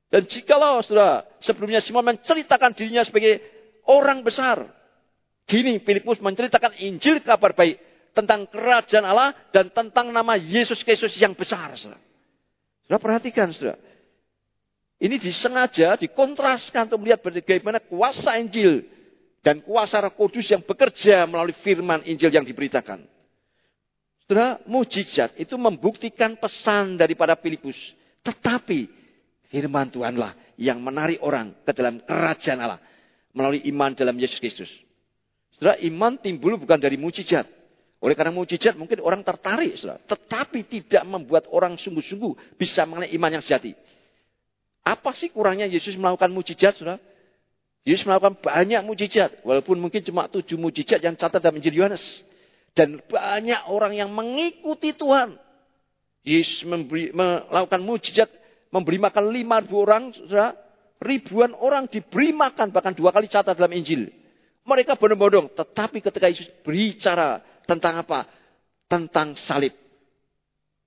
Dan 0.07 0.23
jikalau, 0.31 0.79
saudara, 0.87 1.27
sebelumnya 1.43 1.83
Simon 1.83 2.15
menceritakan 2.15 2.71
dirinya 2.71 3.03
sebagai 3.03 3.43
orang 3.91 4.23
besar. 4.23 4.71
Kini 5.51 5.83
Filipus 5.83 6.23
menceritakan 6.23 6.79
Injil 6.79 7.19
kabar 7.27 7.59
baik 7.59 7.83
tentang 8.15 8.47
kerajaan 8.47 9.03
Allah 9.03 9.35
dan 9.51 9.67
tentang 9.75 10.15
nama 10.15 10.39
Yesus 10.39 10.87
Kristus 10.87 11.19
yang 11.19 11.35
besar. 11.35 11.75
Saudara, 11.75 11.99
saudara 12.87 13.03
perhatikan, 13.03 13.51
saudara. 13.51 13.90
Ini 15.01 15.17
disengaja 15.17 15.97
dikontraskan 15.97 16.93
untuk 16.93 17.01
melihat 17.01 17.25
bagaimana 17.25 17.81
kuasa 17.81 18.37
Injil 18.37 18.85
dan 19.41 19.65
kuasa 19.65 20.05
Roh 20.05 20.13
Kudus 20.13 20.53
yang 20.53 20.61
bekerja 20.61 21.25
melalui 21.25 21.57
firman 21.57 22.05
Injil 22.05 22.29
yang 22.29 22.45
diberitakan. 22.45 23.09
Saudara, 24.29 24.61
mujizat 24.69 25.35
itu 25.41 25.57
membuktikan 25.57 26.37
pesan 26.37 27.01
daripada 27.01 27.35
Filipus. 27.35 27.75
Tetapi 28.21 28.87
firman 29.49 29.89
Tuhanlah 29.89 30.37
yang 30.61 30.79
menarik 30.85 31.25
orang 31.25 31.57
ke 31.65 31.73
dalam 31.73 32.05
kerajaan 32.05 32.61
Allah 32.61 32.81
melalui 33.33 33.65
iman 33.73 33.97
dalam 33.97 34.15
Yesus 34.21 34.37
Kristus. 34.37 34.71
Saudara, 35.57 35.81
iman 35.81 36.21
timbul 36.21 36.61
bukan 36.61 36.77
dari 36.77 37.01
mujizat. 37.01 37.49
Oleh 38.05 38.13
karena 38.13 38.37
mujizat 38.37 38.77
mungkin 38.77 39.01
orang 39.01 39.25
tertarik, 39.25 39.81
saudara. 39.81 39.99
Tetapi 40.05 40.61
tidak 40.69 41.09
membuat 41.09 41.49
orang 41.49 41.81
sungguh-sungguh 41.81 42.57
bisa 42.61 42.85
mengenai 42.85 43.17
iman 43.17 43.41
yang 43.41 43.45
sejati. 43.45 43.73
Apa 44.81 45.13
sih 45.13 45.29
kurangnya 45.29 45.69
Yesus 45.69 45.95
melakukan 45.97 46.33
mujizat, 46.33 46.81
saudara? 46.81 46.99
Yesus 47.85 48.05
melakukan 48.05 48.37
banyak 48.41 48.81
mujizat. 48.85 49.41
Walaupun 49.45 49.81
mungkin 49.81 50.05
cuma 50.05 50.29
tujuh 50.29 50.61
mujizat 50.61 51.01
yang 51.01 51.17
catat 51.17 51.41
dalam 51.41 51.57
Injil 51.57 51.81
Yohanes. 51.81 52.25
Dan 52.77 53.01
banyak 53.01 53.67
orang 53.73 53.97
yang 53.97 54.13
mengikuti 54.13 54.93
Tuhan. 54.93 55.37
Yesus 56.21 56.69
memberi, 56.69 57.13
melakukan 57.13 57.81
mujizat. 57.81 58.29
Memberi 58.71 59.01
makan 59.01 59.25
lima 59.33 59.65
ribu 59.65 59.81
orang. 59.81 60.13
Saudara, 60.13 60.53
ribuan 61.01 61.57
orang 61.57 61.89
diberi 61.89 62.37
makan. 62.37 62.69
Bahkan 62.69 62.93
dua 62.93 63.11
kali 63.17 63.27
catat 63.33 63.57
dalam 63.57 63.73
Injil. 63.73 64.13
Mereka 64.69 65.01
benar-benar. 65.01 65.49
Tetapi 65.57 66.05
ketika 66.05 66.29
Yesus 66.29 66.53
berbicara 66.61 67.41
tentang 67.65 68.05
apa? 68.05 68.29
Tentang 68.87 69.41
salib. 69.41 69.80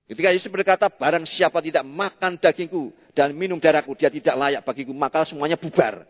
Ketika 0.03 0.35
Yesus 0.35 0.51
berkata, 0.51 0.91
barang 0.91 1.23
siapa 1.23 1.63
tidak 1.63 1.87
makan 1.87 2.35
dagingku 2.35 2.91
dan 3.15 3.31
minum 3.31 3.55
darahku, 3.55 3.95
dia 3.95 4.11
tidak 4.11 4.35
layak 4.35 4.61
bagiku, 4.67 4.91
maka 4.91 5.23
semuanya 5.23 5.55
bubar. 5.55 6.03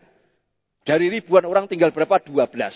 Dari 0.84 1.08
ribuan 1.08 1.46
orang 1.46 1.64
tinggal 1.70 1.94
berapa? 1.94 2.20
Dua 2.20 2.44
belas. 2.50 2.74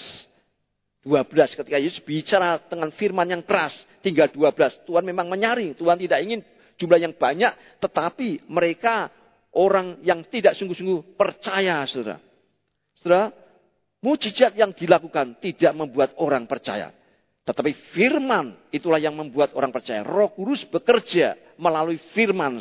Dua 1.05 1.27
belas. 1.27 1.53
Ketika 1.53 1.77
Yesus 1.77 2.01
bicara 2.01 2.57
dengan 2.65 2.89
firman 2.95 3.29
yang 3.29 3.43
keras, 3.45 3.85
tinggal 4.01 4.33
dua 4.33 4.55
belas. 4.55 4.81
Tuhan 4.89 5.05
memang 5.05 5.29
menyaring. 5.29 5.77
Tuhan 5.77 6.01
tidak 6.01 6.19
ingin 6.25 6.41
jumlah 6.81 6.97
yang 7.03 7.13
banyak, 7.13 7.53
tetapi 7.83 8.49
mereka 8.49 9.13
orang 9.53 10.01
yang 10.07 10.25
tidak 10.25 10.57
sungguh-sungguh 10.57 11.19
percaya, 11.19 11.85
saudara. 11.85 12.23
Saudara, 12.97 13.35
mujizat 14.01 14.55
yang 14.55 14.71
dilakukan 14.71 15.37
tidak 15.43 15.73
membuat 15.75 16.15
orang 16.17 16.47
percaya. 16.47 16.95
Tetapi 17.49 17.73
firman 17.97 18.53
itulah 18.69 19.01
yang 19.01 19.17
membuat 19.17 19.57
orang 19.57 19.73
percaya. 19.73 20.05
Roh 20.05 20.29
Kudus 20.37 20.69
bekerja 20.69 21.33
melalui 21.57 21.97
firman. 22.13 22.61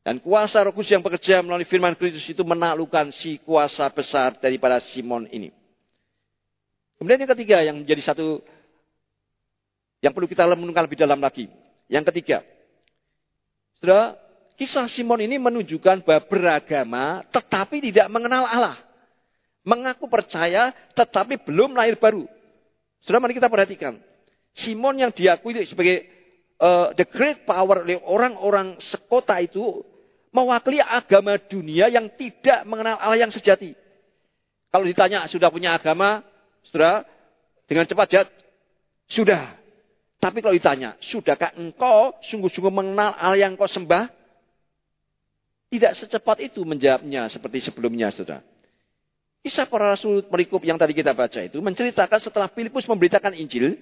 Dan 0.00 0.16
kuasa 0.24 0.64
roh 0.64 0.72
kudus 0.72 0.96
yang 0.96 1.04
bekerja 1.04 1.44
melalui 1.44 1.68
firman 1.68 1.92
Kristus 1.92 2.24
itu 2.32 2.40
menaklukkan 2.40 3.12
si 3.12 3.36
kuasa 3.44 3.84
besar 3.92 4.40
daripada 4.40 4.80
Simon 4.80 5.28
ini. 5.28 5.52
Kemudian 6.96 7.20
yang 7.20 7.32
ketiga 7.36 7.60
yang 7.60 7.76
menjadi 7.84 8.00
satu 8.08 8.40
yang 10.00 10.16
perlu 10.16 10.24
kita 10.24 10.48
menunggu 10.56 10.80
lebih 10.80 10.96
dalam 10.96 11.20
lagi. 11.20 11.52
Yang 11.92 12.08
ketiga, 12.08 12.40
saudara, 13.76 14.16
kisah 14.56 14.88
Simon 14.88 15.20
ini 15.20 15.36
menunjukkan 15.36 16.00
bahwa 16.00 16.24
beragama 16.24 17.20
tetapi 17.28 17.84
tidak 17.92 18.08
mengenal 18.08 18.48
Allah. 18.48 18.80
Mengaku 19.60 20.08
percaya 20.08 20.72
tetapi 20.96 21.36
belum 21.44 21.76
lahir 21.76 22.00
baru. 22.00 22.24
Saudara 23.04 23.24
mari 23.24 23.36
kita 23.36 23.48
perhatikan. 23.48 23.96
Simon 24.52 24.98
yang 24.98 25.12
diakui 25.14 25.56
sebagai 25.64 26.04
uh, 26.60 26.92
the 26.94 27.06
great 27.08 27.48
power 27.48 27.86
oleh 27.86 27.98
orang-orang 28.04 28.76
sekota 28.82 29.38
itu 29.40 29.82
mewakili 30.30 30.78
agama 30.78 31.38
dunia 31.40 31.90
yang 31.90 32.06
tidak 32.14 32.62
mengenal 32.68 33.00
Allah 33.00 33.26
yang 33.26 33.32
sejati. 33.32 33.74
Kalau 34.70 34.86
ditanya 34.86 35.26
sudah 35.26 35.50
punya 35.50 35.74
agama, 35.74 36.22
saudara, 36.62 37.02
dengan 37.66 37.86
cepat 37.90 38.06
jawab, 38.06 38.28
sudah. 39.10 39.58
Tapi 40.20 40.38
kalau 40.44 40.54
ditanya, 40.54 40.94
sudahkah 41.02 41.56
engkau 41.58 42.14
sungguh-sungguh 42.22 42.70
mengenal 42.70 43.16
Allah 43.18 43.50
yang 43.50 43.58
kau 43.58 43.66
sembah? 43.66 44.06
Tidak 45.70 45.92
secepat 45.94 46.42
itu 46.42 46.62
menjawabnya 46.62 47.26
seperti 47.30 47.62
sebelumnya, 47.62 48.14
saudara. 48.14 48.46
Kisah 49.40 49.64
para 49.64 49.96
rasul 49.96 50.20
perikop 50.28 50.60
yang 50.68 50.76
tadi 50.76 50.92
kita 50.92 51.16
baca 51.16 51.40
itu 51.40 51.56
menceritakan 51.64 52.20
setelah 52.20 52.48
Filipus 52.52 52.84
memberitakan 52.84 53.32
Injil, 53.32 53.80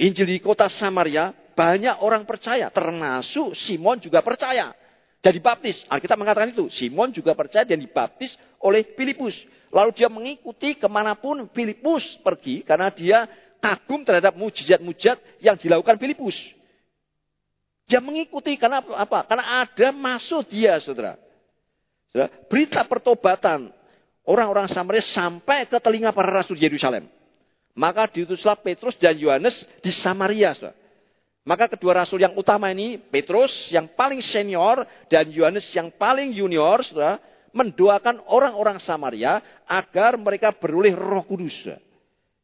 Injil 0.00 0.26
di 0.26 0.40
kota 0.40 0.72
Samaria, 0.72 1.36
banyak 1.52 2.00
orang 2.00 2.24
percaya, 2.24 2.72
termasuk 2.72 3.52
Simon 3.52 4.00
juga 4.00 4.24
percaya. 4.24 4.72
Dan 5.24 5.40
dibaptis. 5.40 5.80
Alkitab 5.88 6.20
mengatakan 6.20 6.52
itu. 6.52 6.68
Simon 6.68 7.08
juga 7.08 7.32
percaya 7.32 7.64
dan 7.64 7.80
dibaptis 7.80 8.36
oleh 8.60 8.84
Filipus. 8.92 9.32
Lalu 9.72 9.96
dia 9.96 10.12
mengikuti 10.12 10.76
ke 10.76 10.84
mana 10.84 11.16
pun 11.16 11.48
Filipus 11.48 12.20
pergi 12.20 12.60
karena 12.60 12.92
dia 12.92 13.24
kagum 13.56 14.04
terhadap 14.04 14.36
mujizat-mujizat 14.36 15.16
yang 15.40 15.56
dilakukan 15.56 15.96
Filipus. 15.96 16.36
Dia 17.88 18.04
mengikuti 18.04 18.52
karena 18.60 18.84
apa? 18.84 19.24
Karena 19.24 19.64
ada 19.64 19.88
masuk 19.96 20.44
dia, 20.52 20.76
saudara 20.84 21.16
berita 22.46 22.86
pertobatan 22.86 23.74
orang-orang 24.24 24.68
Samaria 24.68 25.04
sampai 25.04 25.68
ke 25.68 25.76
telinga 25.80 26.10
para 26.10 26.32
rasul 26.32 26.56
Yerusalem. 26.56 27.08
Maka 27.74 28.06
diutuslah 28.08 28.58
Petrus 28.58 28.96
dan 28.96 29.18
Yohanes 29.18 29.66
di 29.82 29.90
Samaria. 29.90 30.54
Maka 31.44 31.68
kedua 31.68 32.06
rasul 32.06 32.24
yang 32.24 32.32
utama 32.38 32.72
ini, 32.72 32.96
Petrus 32.96 33.68
yang 33.68 33.90
paling 33.92 34.24
senior 34.24 34.86
dan 35.12 35.28
Yohanes 35.28 35.68
yang 35.76 35.92
paling 35.92 36.32
junior, 36.32 36.80
saudara, 36.80 37.20
mendoakan 37.52 38.24
orang-orang 38.32 38.80
Samaria 38.80 39.44
agar 39.68 40.16
mereka 40.16 40.56
beroleh 40.56 40.96
roh 40.96 41.22
kudus. 41.26 41.54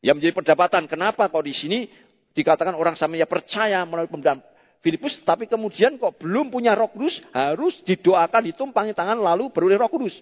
Yang 0.04 0.14
menjadi 0.20 0.34
perdebatan, 0.36 0.82
kenapa 0.84 1.32
kok 1.32 1.44
di 1.44 1.54
sini 1.56 1.78
dikatakan 2.36 2.76
orang 2.76 2.98
Samaria 2.98 3.24
percaya 3.24 3.80
melalui 3.88 4.10
pemberian 4.12 4.44
Filipus, 4.80 5.20
tapi 5.28 5.44
kemudian 5.44 6.00
kok 6.00 6.16
belum 6.16 6.48
punya 6.48 6.72
roh 6.72 6.88
kudus, 6.88 7.20
harus 7.36 7.76
didoakan, 7.84 8.48
ditumpangi 8.48 8.96
tangan, 8.96 9.20
lalu 9.20 9.52
beroleh 9.52 9.76
roh 9.76 9.92
kudus. 9.92 10.16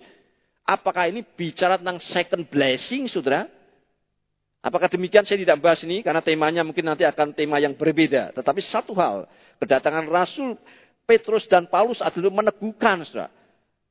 Apakah 0.69 1.09
ini 1.09 1.25
bicara 1.25 1.81
tentang 1.81 1.97
second 1.97 2.45
blessing, 2.45 3.09
saudara? 3.09 3.49
Apakah 4.61 4.93
demikian 4.93 5.25
saya 5.25 5.41
tidak 5.41 5.65
bahas 5.65 5.81
ini 5.81 6.05
karena 6.05 6.21
temanya 6.21 6.61
mungkin 6.61 6.85
nanti 6.85 7.09
akan 7.09 7.33
tema 7.33 7.57
yang 7.57 7.73
berbeda. 7.73 8.37
Tetapi 8.37 8.61
satu 8.61 8.93
hal, 8.93 9.25
kedatangan 9.57 10.05
Rasul 10.05 10.61
Petrus 11.09 11.49
dan 11.49 11.65
Paulus 11.73 12.05
adalah 12.05 12.45
meneguhkan, 12.45 13.01
saudara. 13.09 13.33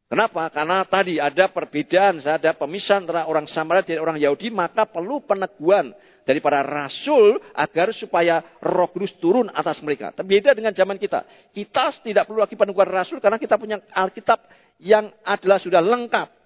Kenapa? 0.05 0.53
Karena 0.53 0.85
tadi 0.85 1.17
ada 1.17 1.49
perbedaan, 1.49 2.21
ada 2.21 2.53
pemisahan 2.53 3.03
antara 3.03 3.25
orang 3.25 3.49
Samaria 3.49 3.83
dan 3.83 3.99
orang 3.99 4.21
Yahudi, 4.21 4.53
maka 4.53 4.85
perlu 4.85 5.19
peneguhan 5.25 5.91
dari 6.23 6.39
para 6.39 6.63
rasul 6.63 7.41
agar 7.51 7.89
supaya 7.91 8.39
roh 8.61 8.87
kudus 8.93 9.17
turun 9.19 9.51
atas 9.51 9.83
mereka. 9.83 10.13
Beda 10.21 10.53
dengan 10.53 10.71
zaman 10.71 10.95
kita. 11.01 11.25
Kita 11.51 11.89
tidak 12.05 12.23
perlu 12.29 12.39
lagi 12.39 12.53
peneguhan 12.53 12.87
rasul 12.87 13.17
karena 13.17 13.35
kita 13.41 13.59
punya 13.59 13.81
Alkitab 13.91 14.45
yang 14.79 15.09
adalah 15.25 15.57
sudah 15.57 15.81
lengkap. 15.81 16.36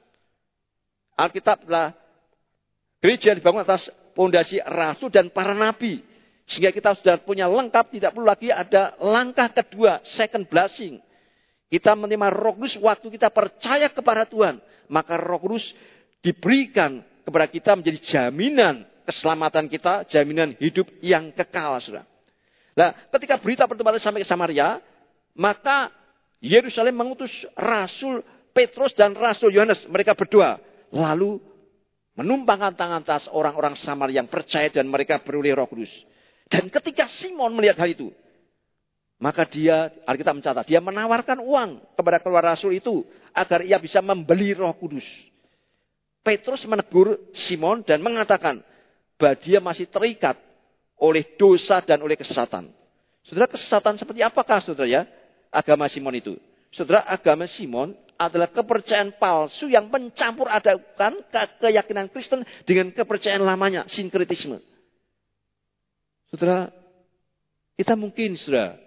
Alkitab 1.22 1.70
adalah 1.70 1.94
gereja 2.98 3.38
dibangun 3.38 3.62
atas 3.62 3.94
pondasi 4.18 4.58
rasul 4.66 5.14
dan 5.14 5.30
para 5.30 5.54
nabi. 5.54 6.02
Sehingga 6.50 6.74
kita 6.74 6.98
sudah 6.98 7.16
punya 7.22 7.46
lengkap, 7.48 7.94
tidak 7.94 8.12
perlu 8.12 8.28
lagi 8.28 8.50
ada 8.52 8.98
langkah 9.00 9.48
kedua, 9.54 10.02
second 10.04 10.50
blessing. 10.50 11.00
Kita 11.72 11.96
menerima 11.96 12.28
roh 12.34 12.60
kudus 12.60 12.76
waktu 12.76 13.08
kita 13.08 13.32
percaya 13.32 13.88
kepada 13.88 14.28
Tuhan. 14.28 14.60
Maka 14.92 15.16
roh 15.16 15.40
kudus 15.40 15.72
diberikan 16.20 17.00
kepada 17.24 17.48
kita 17.48 17.72
menjadi 17.80 18.00
jaminan 18.04 18.84
keselamatan 19.08 19.72
kita, 19.72 20.04
jaminan 20.12 20.60
hidup 20.60 20.92
yang 21.00 21.32
kekal. 21.32 21.80
Saudara. 21.80 22.04
Nah, 22.76 22.92
ketika 23.16 23.40
berita 23.40 23.64
pertemuan 23.64 23.96
sampai 24.02 24.24
ke 24.24 24.28
Samaria, 24.28 24.84
maka 25.40 25.92
Yerusalem 26.44 26.98
mengutus 26.98 27.32
Rasul 27.56 28.20
Petrus 28.52 28.92
dan 28.92 29.16
Rasul 29.16 29.56
Yohanes. 29.56 29.88
Mereka 29.88 30.18
berdua. 30.18 30.60
Lalu 30.92 31.40
menumpangkan 32.20 32.76
tangan 32.76 33.02
atas 33.02 33.32
orang-orang 33.32 33.80
Samar 33.80 34.12
yang 34.12 34.28
percaya 34.28 34.68
dan 34.68 34.88
mereka 34.92 35.24
beroleh 35.24 35.56
roh 35.56 35.68
kudus. 35.68 35.92
Dan 36.52 36.68
ketika 36.68 37.08
Simon 37.08 37.56
melihat 37.56 37.80
hal 37.80 37.96
itu, 37.96 38.12
maka 39.22 39.48
dia, 39.48 39.94
Alkitab 40.04 40.36
mencatat, 40.36 40.66
dia 40.68 40.84
menawarkan 40.84 41.40
uang 41.40 41.96
kepada 41.96 42.20
keluar 42.20 42.44
rasul 42.44 42.76
itu 42.76 43.08
agar 43.32 43.64
ia 43.64 43.80
bisa 43.80 44.04
membeli 44.04 44.52
roh 44.52 44.76
kudus. 44.76 45.06
Petrus 46.22 46.68
menegur 46.68 47.18
Simon 47.34 47.82
dan 47.82 48.04
mengatakan 48.04 48.62
bahwa 49.16 49.36
dia 49.40 49.58
masih 49.64 49.90
terikat 49.90 50.38
oleh 51.02 51.26
dosa 51.40 51.82
dan 51.82 51.98
oleh 52.04 52.14
kesesatan. 52.14 52.70
Saudara, 53.26 53.50
kesesatan 53.50 53.98
seperti 53.98 54.22
apakah 54.22 54.62
saudara 54.62 54.90
ya? 54.90 55.02
Agama 55.50 55.90
Simon 55.90 56.18
itu. 56.18 56.34
Saudara, 56.70 57.06
agama 57.10 57.50
Simon 57.50 57.98
adalah 58.30 58.54
kepercayaan 58.54 59.18
palsu 59.18 59.66
yang 59.66 59.90
mencampur 59.90 60.46
adakan 60.46 61.18
keyakinan 61.58 62.14
Kristen 62.14 62.46
dengan 62.68 62.94
kepercayaan 62.94 63.42
lamanya, 63.42 63.90
sinkretisme. 63.90 64.62
Saudara, 66.30 66.70
kita 67.76 67.98
mungkin 67.98 68.38
sudah 68.38 68.78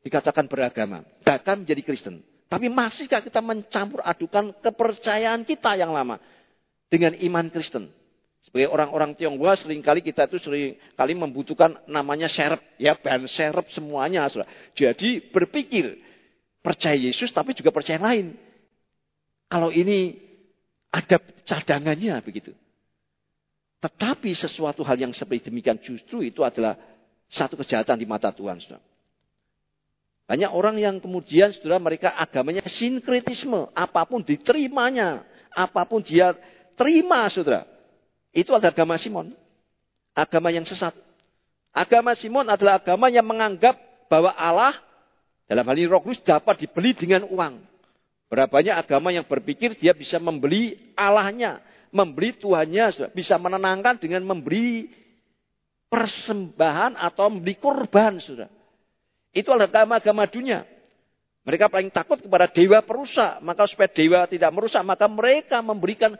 dikatakan 0.00 0.48
beragama, 0.48 1.04
bahkan 1.20 1.60
menjadi 1.60 1.84
Kristen. 1.84 2.24
Tapi 2.48 2.72
masihkah 2.72 3.20
kita 3.20 3.44
mencampur 3.44 4.00
adukan 4.04 4.56
kepercayaan 4.62 5.44
kita 5.44 5.76
yang 5.76 5.92
lama 5.92 6.16
dengan 6.88 7.12
iman 7.18 7.46
Kristen? 7.52 7.92
Sebagai 8.44 8.68
orang-orang 8.68 9.16
Tionghoa 9.16 9.56
sering 9.56 9.80
kali 9.80 10.04
kita 10.04 10.28
itu 10.28 10.36
sering 10.36 10.76
kali 10.94 11.16
membutuhkan 11.16 11.80
namanya 11.88 12.28
serep. 12.28 12.60
Ya, 12.76 12.92
bahan 12.92 13.24
serep 13.24 13.72
semuanya. 13.72 14.28
Saudara. 14.28 14.46
Jadi 14.76 15.32
berpikir, 15.32 15.96
percaya 16.64 16.96
Yesus 16.96 17.28
tapi 17.28 17.52
juga 17.52 17.68
percaya 17.68 18.00
yang 18.00 18.08
lain. 18.08 18.26
Kalau 19.52 19.68
ini 19.68 20.16
ada 20.88 21.20
cadangannya 21.44 22.16
begitu. 22.24 22.56
Tetapi 23.84 24.32
sesuatu 24.32 24.80
hal 24.80 24.96
yang 24.96 25.12
seperti 25.12 25.52
demikian 25.52 25.76
justru 25.76 26.24
itu 26.24 26.40
adalah 26.40 26.80
satu 27.28 27.60
kejahatan 27.60 28.00
di 28.00 28.08
mata 28.08 28.32
Tuhan. 28.32 28.56
Saudara. 28.64 28.80
Banyak 30.24 30.50
orang 30.56 30.80
yang 30.80 30.96
kemudian 31.04 31.52
saudara 31.52 31.76
mereka 31.76 32.16
agamanya 32.16 32.64
sinkretisme. 32.64 33.68
Apa 33.76 34.08
pun 34.08 34.24
diterimanya. 34.24 35.20
Apa 35.52 35.84
pun 35.84 36.00
dia 36.00 36.32
terima 36.80 37.28
saudara. 37.28 37.68
Itu 38.32 38.56
adalah 38.56 38.72
agama 38.72 38.96
Simon. 38.96 39.36
Agama 40.16 40.48
yang 40.48 40.64
sesat. 40.64 40.96
Agama 41.76 42.16
Simon 42.16 42.48
adalah 42.48 42.80
agama 42.80 43.12
yang 43.12 43.26
menganggap 43.26 43.76
bahwa 44.08 44.32
Allah 44.32 44.80
dalam 45.44 45.64
hal 45.68 45.76
ini 45.76 45.88
roh 45.88 46.00
kudus 46.00 46.24
dapat 46.24 46.64
dibeli 46.64 46.96
dengan 46.96 47.28
uang. 47.28 47.54
Berapa 48.32 48.50
banyak 48.50 48.74
agama 48.74 49.12
yang 49.12 49.28
berpikir 49.28 49.76
dia 49.76 49.92
bisa 49.92 50.16
membeli 50.16 50.74
Allahnya, 50.96 51.60
membeli 51.92 52.34
Tuhannya, 52.34 53.12
bisa 53.12 53.36
menenangkan 53.36 54.00
dengan 54.00 54.24
memberi 54.24 54.88
persembahan 55.92 56.98
atau 56.98 57.30
membeli 57.30 57.54
korban, 57.60 58.18
sudah. 58.18 58.50
Itu 59.30 59.54
adalah 59.54 59.70
agama-agama 59.70 60.26
dunia. 60.26 60.66
Mereka 61.44 61.68
paling 61.68 61.92
takut 61.92 62.18
kepada 62.24 62.48
dewa 62.48 62.80
perusak. 62.80 63.38
Maka 63.44 63.68
supaya 63.68 63.90
dewa 63.92 64.24
tidak 64.24 64.50
merusak, 64.54 64.80
maka 64.80 65.04
mereka 65.10 65.60
memberikan 65.60 66.16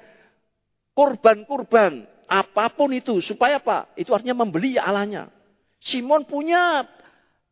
kurban-kurban. 0.92 2.04
Apa 2.28 2.68
pun 2.74 2.92
itu. 2.92 3.24
Supaya 3.24 3.62
apa? 3.62 3.88
Itu 3.96 4.12
artinya 4.12 4.44
membeli 4.44 4.76
Allahnya. 4.76 5.32
Simon 5.80 6.28
punya 6.28 6.84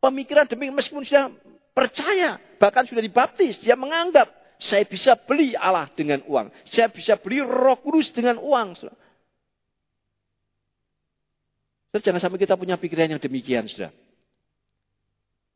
pemikiran 0.03 0.45
demi 0.45 0.67
meskipun 0.69 1.07
sudah 1.07 1.31
percaya. 1.73 2.39
Bahkan 2.61 2.87
sudah 2.87 3.03
dibaptis. 3.03 3.59
Dia 3.59 3.75
menganggap 3.75 4.29
saya 4.61 4.87
bisa 4.87 5.17
beli 5.19 5.57
Allah 5.57 5.91
dengan 5.91 6.23
uang. 6.23 6.47
Saya 6.69 6.87
bisa 6.87 7.19
beli 7.19 7.43
roh 7.43 7.75
kudus 7.83 8.13
dengan 8.15 8.39
uang. 8.39 8.79
Terus 11.93 12.01
jangan 12.01 12.21
sampai 12.23 12.39
kita 12.41 12.57
punya 12.57 12.79
pikiran 12.79 13.11
yang 13.17 13.21
demikian, 13.21 13.67
saudara. 13.69 13.93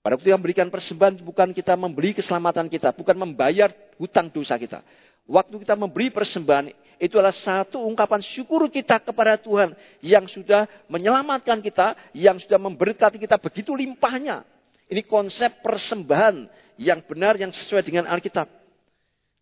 Pada 0.05 0.15
waktu 0.15 0.29
yang 0.31 0.39
memberikan 0.39 0.69
persembahan 0.69 1.19
bukan 1.19 1.51
kita 1.51 1.73
membeli 1.75 2.15
keselamatan 2.15 2.69
kita, 2.71 2.93
bukan 2.95 3.17
membayar 3.17 3.73
hutang 3.97 4.31
dosa 4.31 4.55
kita. 4.55 4.79
Waktu 5.27 5.59
kita 5.67 5.75
memberi 5.75 6.07
persembahan 6.13 6.71
itu 7.03 7.19
adalah 7.19 7.35
satu 7.35 7.83
ungkapan 7.83 8.23
syukur 8.23 8.71
kita 8.71 9.03
kepada 9.03 9.35
Tuhan 9.35 9.75
yang 9.99 10.23
sudah 10.31 10.63
menyelamatkan 10.87 11.59
kita, 11.59 11.99
yang 12.15 12.39
sudah 12.39 12.55
memberkati 12.55 13.19
kita 13.19 13.35
begitu 13.35 13.75
limpahnya. 13.75 14.47
Ini 14.87 15.03
konsep 15.03 15.59
persembahan 15.59 16.47
yang 16.79 17.03
benar 17.03 17.35
yang 17.35 17.51
sesuai 17.51 17.83
dengan 17.83 18.07
Alkitab. 18.07 18.47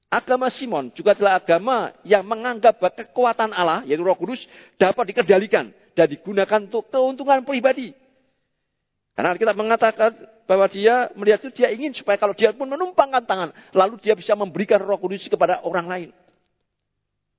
Agama 0.09 0.47
Simon 0.47 0.93
juga 0.95 1.11
adalah 1.11 1.41
agama 1.41 1.91
yang 2.07 2.23
menganggap 2.23 2.79
bahwa 2.79 2.93
kekuatan 2.93 3.51
Allah, 3.51 3.83
yaitu 3.83 4.05
Roh 4.05 4.15
Kudus, 4.15 4.47
dapat 4.79 5.11
dikendalikan 5.11 5.69
dan 5.93 6.05
digunakan 6.07 6.59
untuk 6.61 6.87
keuntungan 6.87 7.43
pribadi. 7.43 7.91
Karena 9.15 9.35
kita 9.35 9.53
mengatakan 9.55 10.11
bahwa 10.45 10.67
dia 10.69 11.09
melihat 11.15 11.41
itu 11.45 11.63
dia 11.63 11.71
ingin 11.73 11.95
supaya 11.95 12.19
kalau 12.19 12.35
dia 12.35 12.53
pun 12.53 12.69
menumpangkan 12.69 13.23
tangan, 13.25 13.49
lalu 13.73 13.99
dia 13.99 14.13
bisa 14.13 14.37
memberikan 14.37 14.79
roh 14.81 14.99
kudus 14.99 15.25
kepada 15.25 15.63
orang 15.65 15.87
lain. 15.87 16.09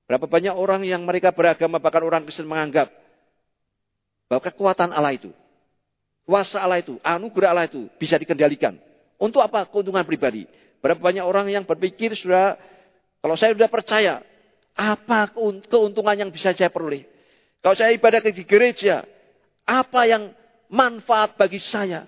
Berapa 0.07 0.23
banyak 0.23 0.55
orang 0.55 0.87
yang 0.87 1.03
mereka 1.03 1.35
beragama 1.35 1.83
bahkan 1.83 2.03
orang 2.03 2.23
Kristen 2.23 2.47
menganggap 2.47 2.87
bahwa 4.27 4.41
kekuatan 4.43 4.91
Allah 4.91 5.15
itu, 5.15 5.31
kuasa 6.27 6.59
Allah 6.59 6.83
itu, 6.83 6.99
anugerah 6.99 7.55
Allah 7.55 7.65
itu 7.71 7.87
bisa 7.95 8.19
dikendalikan. 8.19 8.75
Untuk 9.15 9.39
apa? 9.39 9.63
Keuntungan 9.71 10.03
pribadi. 10.03 10.43
Berapa 10.83 10.99
banyak 10.99 11.23
orang 11.23 11.47
yang 11.47 11.63
berpikir 11.63 12.13
sudah, 12.13 12.59
kalau 13.23 13.39
saya 13.39 13.55
sudah 13.55 13.71
percaya, 13.71 14.19
apa 14.75 15.31
keuntungan 15.71 16.13
yang 16.13 16.29
bisa 16.29 16.51
saya 16.51 16.69
peroleh? 16.69 17.07
Kalau 17.63 17.73
saya 17.73 17.95
ibadah 17.95 18.21
ke 18.21 18.35
gereja, 18.45 19.07
apa 19.65 20.05
yang 20.05 20.35
manfaat 20.69 21.33
bagi 21.39 21.57
saya. 21.57 22.05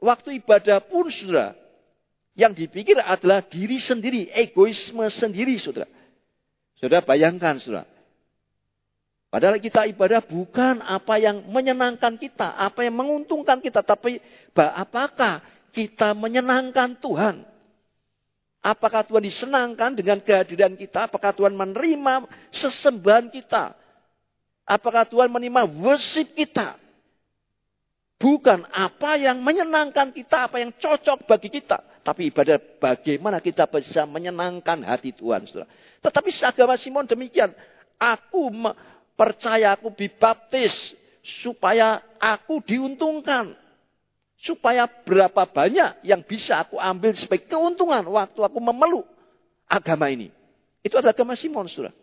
Waktu 0.00 0.40
ibadah 0.40 0.80
pun 0.82 1.12
saudara, 1.12 1.54
yang 2.32 2.56
dipikir 2.56 2.96
adalah 2.98 3.44
diri 3.44 3.76
sendiri, 3.76 4.32
egoisme 4.32 5.04
sendiri 5.12 5.60
saudara. 5.60 5.90
Saudara 6.80 7.04
bayangkan 7.04 7.60
saudara. 7.60 7.91
Padahal 9.32 9.56
kita 9.56 9.88
ibadah 9.88 10.20
bukan 10.20 10.84
apa 10.84 11.16
yang 11.16 11.48
menyenangkan 11.48 12.20
kita, 12.20 12.52
apa 12.52 12.84
yang 12.84 12.92
menguntungkan 13.00 13.64
kita, 13.64 13.80
tapi 13.80 14.20
apakah 14.52 15.40
kita 15.72 16.12
menyenangkan 16.12 17.00
Tuhan? 17.00 17.40
Apakah 18.60 19.08
Tuhan 19.08 19.24
disenangkan 19.24 19.96
dengan 19.96 20.20
kehadiran 20.20 20.76
kita? 20.76 21.08
Apakah 21.08 21.32
Tuhan 21.32 21.56
menerima 21.56 22.28
sesembahan 22.52 23.32
kita? 23.32 23.72
Apakah 24.68 25.08
Tuhan 25.08 25.32
menerima 25.32 25.64
worship 25.80 26.36
kita? 26.36 26.76
Bukan 28.20 28.68
apa 28.68 29.16
yang 29.16 29.40
menyenangkan 29.40 30.12
kita, 30.12 30.46
apa 30.46 30.60
yang 30.60 30.76
cocok 30.76 31.24
bagi 31.24 31.48
kita. 31.50 31.80
Tapi 32.04 32.28
ibadah 32.28 32.60
bagaimana 32.78 33.40
kita 33.40 33.64
bisa 33.66 34.04
menyenangkan 34.04 34.84
hati 34.84 35.16
Tuhan. 35.16 35.48
Tetapi 36.04 36.30
seagama 36.30 36.76
Simon 36.76 37.08
demikian. 37.08 37.50
Aku 37.98 38.50
percaya 39.14 39.76
aku 39.76 39.92
dibaptis 39.94 40.72
supaya 41.42 42.02
aku 42.18 42.60
diuntungkan. 42.64 43.54
Supaya 44.42 44.90
berapa 44.90 45.46
banyak 45.46 46.02
yang 46.02 46.26
bisa 46.26 46.66
aku 46.66 46.74
ambil 46.74 47.14
sebagai 47.14 47.46
keuntungan 47.46 48.02
waktu 48.10 48.42
aku 48.42 48.58
memeluk 48.58 49.06
agama 49.70 50.10
ini. 50.10 50.34
Itu 50.82 50.98
adalah 50.98 51.14
agama 51.14 51.38
Simon, 51.38 51.70
saudara. 51.70 51.94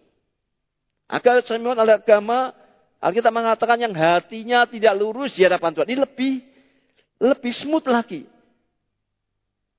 Agama 1.11 1.43
Simon 1.43 1.75
adalah 1.75 1.99
agama 1.99 2.55
Alkitab 2.99 3.31
mengatakan 3.31 3.79
yang 3.79 3.91
hatinya 3.91 4.63
tidak 4.67 4.95
lurus 4.95 5.35
di 5.35 5.43
hadapan 5.43 5.71
Tuhan. 5.75 5.87
Ini 5.91 5.99
lebih 5.99 6.33
lebih 7.19 7.53
smooth 7.55 7.87
lagi. 7.91 8.23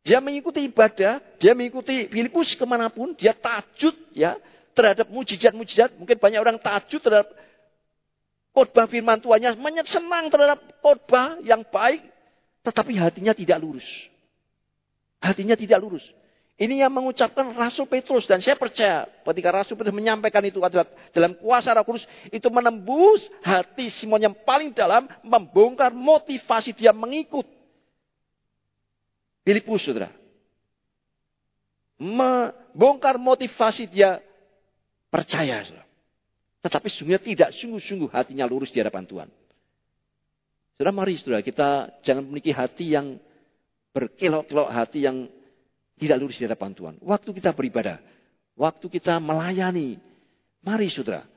Dia 0.00 0.20
mengikuti 0.24 0.64
ibadah, 0.64 1.20
dia 1.36 1.52
mengikuti 1.52 2.08
Filipus 2.08 2.56
ke 2.56 2.64
mana 2.64 2.88
pun, 2.88 3.12
dia 3.12 3.36
tajud 3.36 3.92
ya 4.16 4.40
terhadap 4.74 5.06
mujizat-mujizat. 5.10 5.96
Mungkin 5.98 6.16
banyak 6.16 6.40
orang 6.40 6.58
tajud 6.58 7.00
terhadap 7.02 7.28
khotbah 8.54 8.86
firman 8.90 9.22
Tuhannya, 9.22 9.54
senang 9.86 10.28
terhadap 10.28 10.58
khotbah 10.82 11.38
yang 11.42 11.62
baik, 11.66 12.02
tetapi 12.66 12.98
hatinya 12.98 13.32
tidak 13.32 13.58
lurus. 13.62 13.86
Hatinya 15.20 15.54
tidak 15.54 15.78
lurus. 15.84 16.04
Ini 16.60 16.84
yang 16.84 16.92
mengucapkan 16.92 17.56
Rasul 17.56 17.88
Petrus. 17.88 18.28
Dan 18.28 18.44
saya 18.44 18.52
percaya 18.52 19.08
ketika 19.08 19.48
Rasul 19.48 19.80
Petrus 19.80 19.96
menyampaikan 19.96 20.44
itu 20.44 20.60
adalah 20.60 20.84
dalam 21.08 21.32
kuasa 21.40 21.72
Roh 21.72 21.88
Kudus. 21.88 22.04
Itu 22.28 22.52
menembus 22.52 23.32
hati 23.40 23.88
Simon 23.88 24.20
yang 24.20 24.36
paling 24.44 24.76
dalam. 24.76 25.08
Membongkar 25.24 25.88
motivasi 25.96 26.76
dia 26.76 26.92
mengikut. 26.92 27.48
Filipus 29.40 29.88
saudara. 29.88 30.12
Membongkar 31.96 33.16
motivasi 33.16 33.88
dia 33.88 34.20
percaya. 35.10 35.66
Tetapi 36.62 36.88
sungguhnya 36.88 37.20
tidak 37.20 37.50
sungguh-sungguh 37.58 38.08
hatinya 38.14 38.46
lurus 38.46 38.70
di 38.70 38.78
hadapan 38.78 39.04
Tuhan. 39.04 39.28
Saudara 40.78 40.96
mari 40.96 41.20
saudara 41.20 41.44
kita 41.44 41.92
jangan 42.00 42.24
memiliki 42.24 42.56
hati 42.56 42.96
yang 42.96 43.20
berkelok-kelok. 43.92 44.68
Hati 44.72 45.04
yang 45.04 45.28
tidak 46.00 46.16
lurus 46.16 46.40
di 46.40 46.48
hadapan 46.48 46.72
Tuhan. 46.72 46.94
Waktu 47.04 47.30
kita 47.36 47.52
beribadah, 47.52 48.00
waktu 48.56 48.86
kita 48.88 49.20
melayani, 49.20 50.00
mari 50.64 50.88
saudara, 50.88 51.28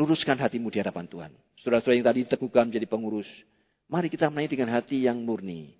luruskan 0.00 0.40
hatimu 0.40 0.72
di 0.72 0.80
hadapan 0.80 1.04
Tuhan. 1.04 1.30
Saudara-saudara 1.60 1.96
yang 2.00 2.08
tadi 2.08 2.20
teguhkan 2.24 2.72
menjadi 2.72 2.88
pengurus, 2.88 3.28
mari 3.84 4.08
kita 4.08 4.32
melayani 4.32 4.52
dengan 4.56 4.68
hati 4.72 5.04
yang 5.04 5.20
murni, 5.20 5.76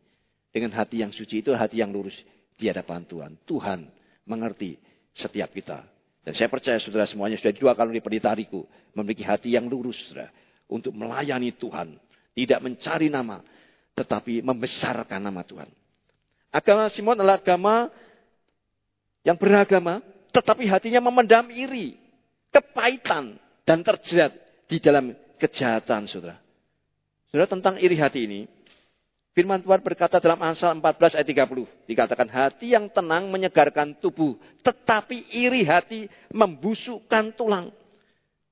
dengan 0.52 0.76
hati 0.76 1.00
yang 1.00 1.09
suci 1.09 1.40
itu 1.40 1.56
hati 1.56 1.80
yang 1.80 1.88
lurus 1.88 2.16
di 2.61 2.68
hadapan 2.68 3.00
Tuhan. 3.09 3.40
Tuhan 3.48 3.88
mengerti 4.28 4.76
setiap 5.14 5.51
kita. 5.53 5.85
Dan 6.20 6.33
saya 6.37 6.53
percaya 6.53 6.77
saudara 6.77 7.09
semuanya 7.09 7.40
sudah 7.40 7.55
dua 7.57 7.73
kali 7.73 7.99
pendetariku 7.99 8.68
memiliki 8.92 9.25
hati 9.25 9.57
yang 9.57 9.66
lurus 9.66 9.99
saudara. 10.09 10.31
Untuk 10.70 10.94
melayani 10.94 11.51
Tuhan. 11.57 11.99
Tidak 12.37 12.61
mencari 12.62 13.11
nama. 13.11 13.42
Tetapi 13.99 14.44
membesarkan 14.44 15.18
nama 15.18 15.42
Tuhan. 15.42 15.68
Agama 16.51 16.90
Simon 16.90 17.18
adalah 17.18 17.38
agama 17.38 17.90
yang 19.23 19.38
beragama, 19.38 20.03
tetapi 20.35 20.66
hatinya 20.66 20.99
memendam 20.99 21.46
iri, 21.53 21.94
kepahitan, 22.51 23.38
dan 23.62 23.87
terjerat 23.87 24.35
di 24.66 24.83
dalam 24.83 25.14
kejahatan, 25.38 26.11
saudara. 26.11 26.42
Saudara, 27.31 27.46
tentang 27.46 27.79
iri 27.79 27.94
hati 27.94 28.27
ini, 28.27 28.40
firman 29.37 29.62
Tuhan 29.62 29.81
berkata 29.81 30.19
dalam 30.19 30.40
Amsal 30.43 30.75
14 30.79 31.19
ayat 31.19 31.29
30, 31.29 31.87
dikatakan 31.87 32.29
hati 32.29 32.75
yang 32.75 32.90
tenang 32.90 33.31
menyegarkan 33.31 33.97
tubuh, 33.99 34.38
tetapi 34.62 35.31
iri 35.35 35.62
hati 35.66 36.11
membusukkan 36.35 37.35
tulang. 37.38 37.71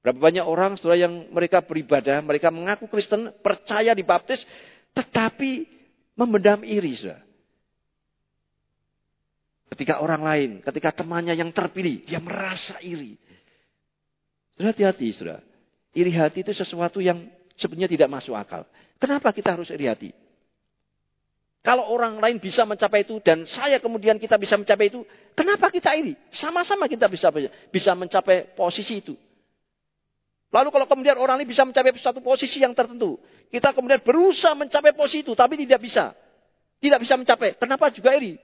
Berapa 0.03 0.19
banyak 0.19 0.47
orang 0.47 0.79
saudara 0.79 1.11
yang 1.11 1.29
mereka 1.35 1.59
beribadah, 1.61 2.23
mereka 2.23 2.49
mengaku 2.55 2.87
Kristen, 2.87 3.35
percaya 3.43 3.93
dibaptis, 3.93 4.47
tetapi 4.95 5.67
memendam 6.15 6.63
iri, 6.63 6.95
saudara. 6.95 7.27
Ketika 9.69 10.01
orang 10.01 10.23
lain, 10.25 10.51
ketika 10.65 10.91
temannya 10.91 11.37
yang 11.37 11.53
terpilih, 11.53 12.03
dia 12.03 12.19
merasa 12.19 12.81
iri. 12.81 13.15
Sudah 14.59 14.75
hati-hati, 14.75 15.09
sudah. 15.15 15.39
Iri 15.95 16.11
hati 16.15 16.43
itu 16.43 16.51
sesuatu 16.51 16.99
yang 16.99 17.31
sebenarnya 17.55 17.87
tidak 17.87 18.09
masuk 18.11 18.35
akal. 18.35 18.67
Kenapa 18.99 19.31
kita 19.31 19.55
harus 19.55 19.71
iri 19.71 19.87
hati? 19.87 20.11
Kalau 21.69 21.85
orang 21.93 22.17
lain 22.17 22.41
bisa 22.41 22.65
mencapai 22.65 23.05
itu 23.05 23.21
dan 23.21 23.45
saya 23.45 23.77
kemudian 23.77 24.17
kita 24.17 24.41
bisa 24.41 24.57
mencapai 24.57 24.89
itu, 24.89 25.05
kenapa 25.37 25.69
kita 25.69 25.93
iri? 25.93 26.17
Sama-sama 26.33 26.89
kita 26.89 27.05
bisa 27.13 27.29
bisa 27.69 27.93
mencapai 27.93 28.57
posisi 28.57 29.05
itu. 29.05 29.13
Lalu 30.49 30.73
kalau 30.73 30.89
kemudian 30.89 31.21
orang 31.21 31.37
lain 31.37 31.45
bisa 31.45 31.69
mencapai 31.69 31.93
satu 32.01 32.25
posisi 32.25 32.65
yang 32.65 32.73
tertentu, 32.73 33.21
kita 33.53 33.77
kemudian 33.77 34.01
berusaha 34.01 34.57
mencapai 34.57 34.97
posisi 34.97 35.21
itu 35.21 35.37
tapi 35.37 35.61
tidak 35.61 35.85
bisa. 35.85 36.17
Tidak 36.81 37.05
bisa 37.05 37.21
mencapai. 37.21 37.61
Kenapa 37.61 37.93
juga 37.93 38.17
iri? 38.17 38.41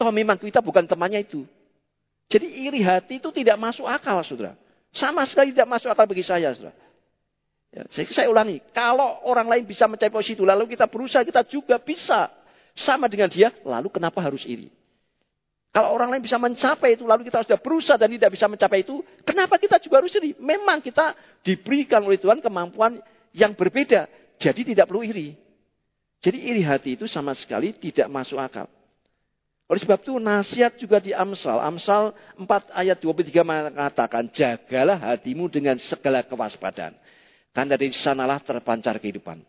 Toh 0.00 0.08
memang 0.08 0.40
kita 0.40 0.64
bukan 0.64 0.88
temannya 0.88 1.20
itu. 1.20 1.44
Jadi 2.32 2.64
iri 2.64 2.80
hati 2.80 3.20
itu 3.20 3.28
tidak 3.28 3.60
masuk 3.60 3.84
akal, 3.84 4.24
saudara. 4.24 4.56
Sama 4.96 5.20
sekali 5.28 5.52
tidak 5.52 5.68
masuk 5.68 5.92
akal 5.92 6.08
bagi 6.08 6.24
saya, 6.24 6.56
saudara. 6.56 6.87
Ya, 7.68 7.84
saya, 7.92 8.32
ulangi, 8.32 8.64
kalau 8.72 9.20
orang 9.28 9.44
lain 9.44 9.64
bisa 9.68 9.84
mencapai 9.84 10.08
posisi 10.08 10.32
itu, 10.32 10.44
lalu 10.48 10.72
kita 10.72 10.88
berusaha, 10.88 11.20
kita 11.20 11.44
juga 11.44 11.76
bisa 11.76 12.32
sama 12.72 13.12
dengan 13.12 13.28
dia, 13.28 13.52
lalu 13.60 13.92
kenapa 13.92 14.24
harus 14.24 14.40
iri? 14.48 14.72
Kalau 15.68 15.92
orang 15.92 16.16
lain 16.16 16.24
bisa 16.24 16.40
mencapai 16.40 16.96
itu, 16.96 17.04
lalu 17.04 17.28
kita 17.28 17.44
sudah 17.44 17.60
berusaha 17.60 18.00
dan 18.00 18.08
tidak 18.08 18.32
bisa 18.32 18.48
mencapai 18.48 18.80
itu, 18.88 19.04
kenapa 19.20 19.60
kita 19.60 19.76
juga 19.84 20.00
harus 20.00 20.16
iri? 20.16 20.32
Memang 20.40 20.80
kita 20.80 21.12
diberikan 21.44 22.00
oleh 22.00 22.16
Tuhan 22.16 22.40
kemampuan 22.40 23.04
yang 23.36 23.52
berbeda, 23.52 24.08
jadi 24.40 24.60
tidak 24.64 24.88
perlu 24.88 25.04
iri. 25.04 25.36
Jadi 26.24 26.38
iri 26.40 26.64
hati 26.64 26.96
itu 26.96 27.04
sama 27.04 27.36
sekali 27.36 27.76
tidak 27.76 28.08
masuk 28.08 28.40
akal. 28.40 28.66
Oleh 29.68 29.84
sebab 29.84 30.00
itu 30.00 30.16
nasihat 30.16 30.72
juga 30.80 30.96
di 30.96 31.12
Amsal. 31.12 31.60
Amsal 31.60 32.16
4 32.40 32.72
ayat 32.72 32.96
23 33.04 33.44
mengatakan, 33.44 34.24
jagalah 34.32 34.96
hatimu 34.96 35.52
dengan 35.52 35.76
segala 35.76 36.24
kewaspadaan. 36.24 36.96
Karena 37.58 37.74
dari 37.74 37.90
sanalah 37.90 38.38
terpancar 38.38 39.02
kehidupan. 39.02 39.42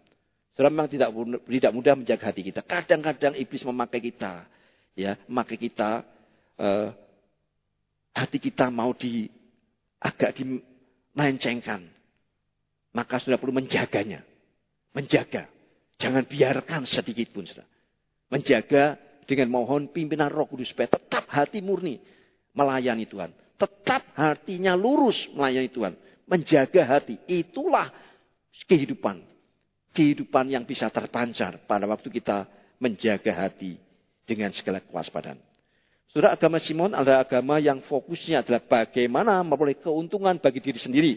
Saudara 0.58 0.74
memang 0.74 0.90
tidak, 0.90 1.14
tidak 1.46 1.72
mudah 1.78 1.94
menjaga 1.94 2.34
hati 2.34 2.42
kita. 2.42 2.66
Kadang-kadang 2.66 3.38
iblis 3.38 3.62
memakai 3.62 4.02
kita 4.02 4.50
ya 4.98 5.14
maka 5.30 5.54
kita 5.54 6.02
uh, 6.58 6.90
hati 8.18 8.42
kita 8.42 8.74
mau 8.74 8.98
di 8.98 9.30
agak 10.02 10.42
dimencengkan. 10.42 11.86
Maka 12.98 13.22
sudah 13.22 13.38
perlu 13.38 13.62
menjaganya. 13.62 14.26
Menjaga. 14.98 15.46
Jangan 16.02 16.26
biarkan 16.26 16.90
sedikit 16.90 17.30
pun 17.30 17.46
sudah 17.46 17.70
menjaga 18.34 18.98
dengan 19.30 19.54
mohon 19.54 19.86
pimpinan 19.94 20.34
Roh 20.34 20.50
Kudus 20.50 20.74
supaya 20.74 20.90
tetap 20.90 21.30
hati 21.30 21.62
murni 21.62 22.02
melayani 22.58 23.06
Tuhan. 23.06 23.30
Tetap 23.54 24.18
hatinya 24.18 24.74
lurus 24.74 25.30
melayani 25.38 25.70
Tuhan 25.70 26.09
menjaga 26.30 26.86
hati 26.86 27.18
itulah 27.26 27.90
kehidupan 28.70 29.26
kehidupan 29.94 30.54
yang 30.54 30.64
bisa 30.66 30.88
terpancar 30.94 31.66
pada 31.66 31.90
waktu 31.90 32.10
kita 32.14 32.46
menjaga 32.78 33.34
hati 33.34 33.78
dengan 34.26 34.54
segala 34.54 34.80
kewaspadaan. 34.80 35.42
Saudara 36.10 36.34
agama 36.34 36.58
Simon 36.58 36.94
adalah 36.94 37.22
agama 37.22 37.62
yang 37.62 37.86
fokusnya 37.86 38.42
adalah 38.42 38.62
bagaimana 38.66 39.46
memperoleh 39.46 39.78
keuntungan 39.78 40.42
bagi 40.42 40.62
diri 40.62 40.80
sendiri. 40.82 41.14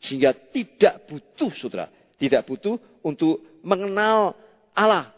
Sehingga 0.00 0.32
tidak 0.32 1.04
butuh, 1.04 1.52
saudara. 1.52 1.92
Tidak 2.16 2.40
butuh 2.48 2.80
untuk 3.04 3.60
mengenal 3.60 4.32
Allah. 4.72 5.12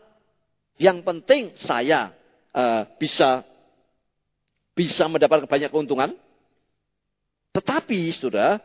Yang 0.77 0.99
penting 1.07 1.43
saya 1.63 2.11
uh, 2.51 2.83
bisa 2.99 3.47
bisa 4.75 5.07
mendapatkan 5.07 5.47
banyak 5.47 5.71
keuntungan. 5.71 6.11
Tetapi, 7.55 8.01
saudara, 8.19 8.59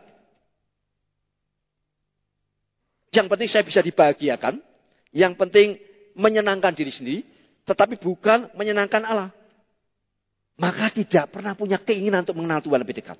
yang 3.10 3.28
penting 3.30 3.50
saya 3.50 3.64
bisa 3.66 3.82
dibahagiakan. 3.82 4.62
Yang 5.10 5.34
penting 5.42 5.68
menyenangkan 6.14 6.74
diri 6.78 6.94
sendiri 6.94 7.22
tetapi 7.70 8.02
bukan 8.02 8.50
menyenangkan 8.58 9.06
Allah. 9.06 9.30
Maka 10.58 10.90
tidak 10.90 11.30
pernah 11.30 11.54
punya 11.54 11.78
keinginan 11.78 12.26
untuk 12.26 12.42
mengenal 12.42 12.66
Tuhan 12.66 12.82
lebih 12.82 12.98
dekat. 12.98 13.18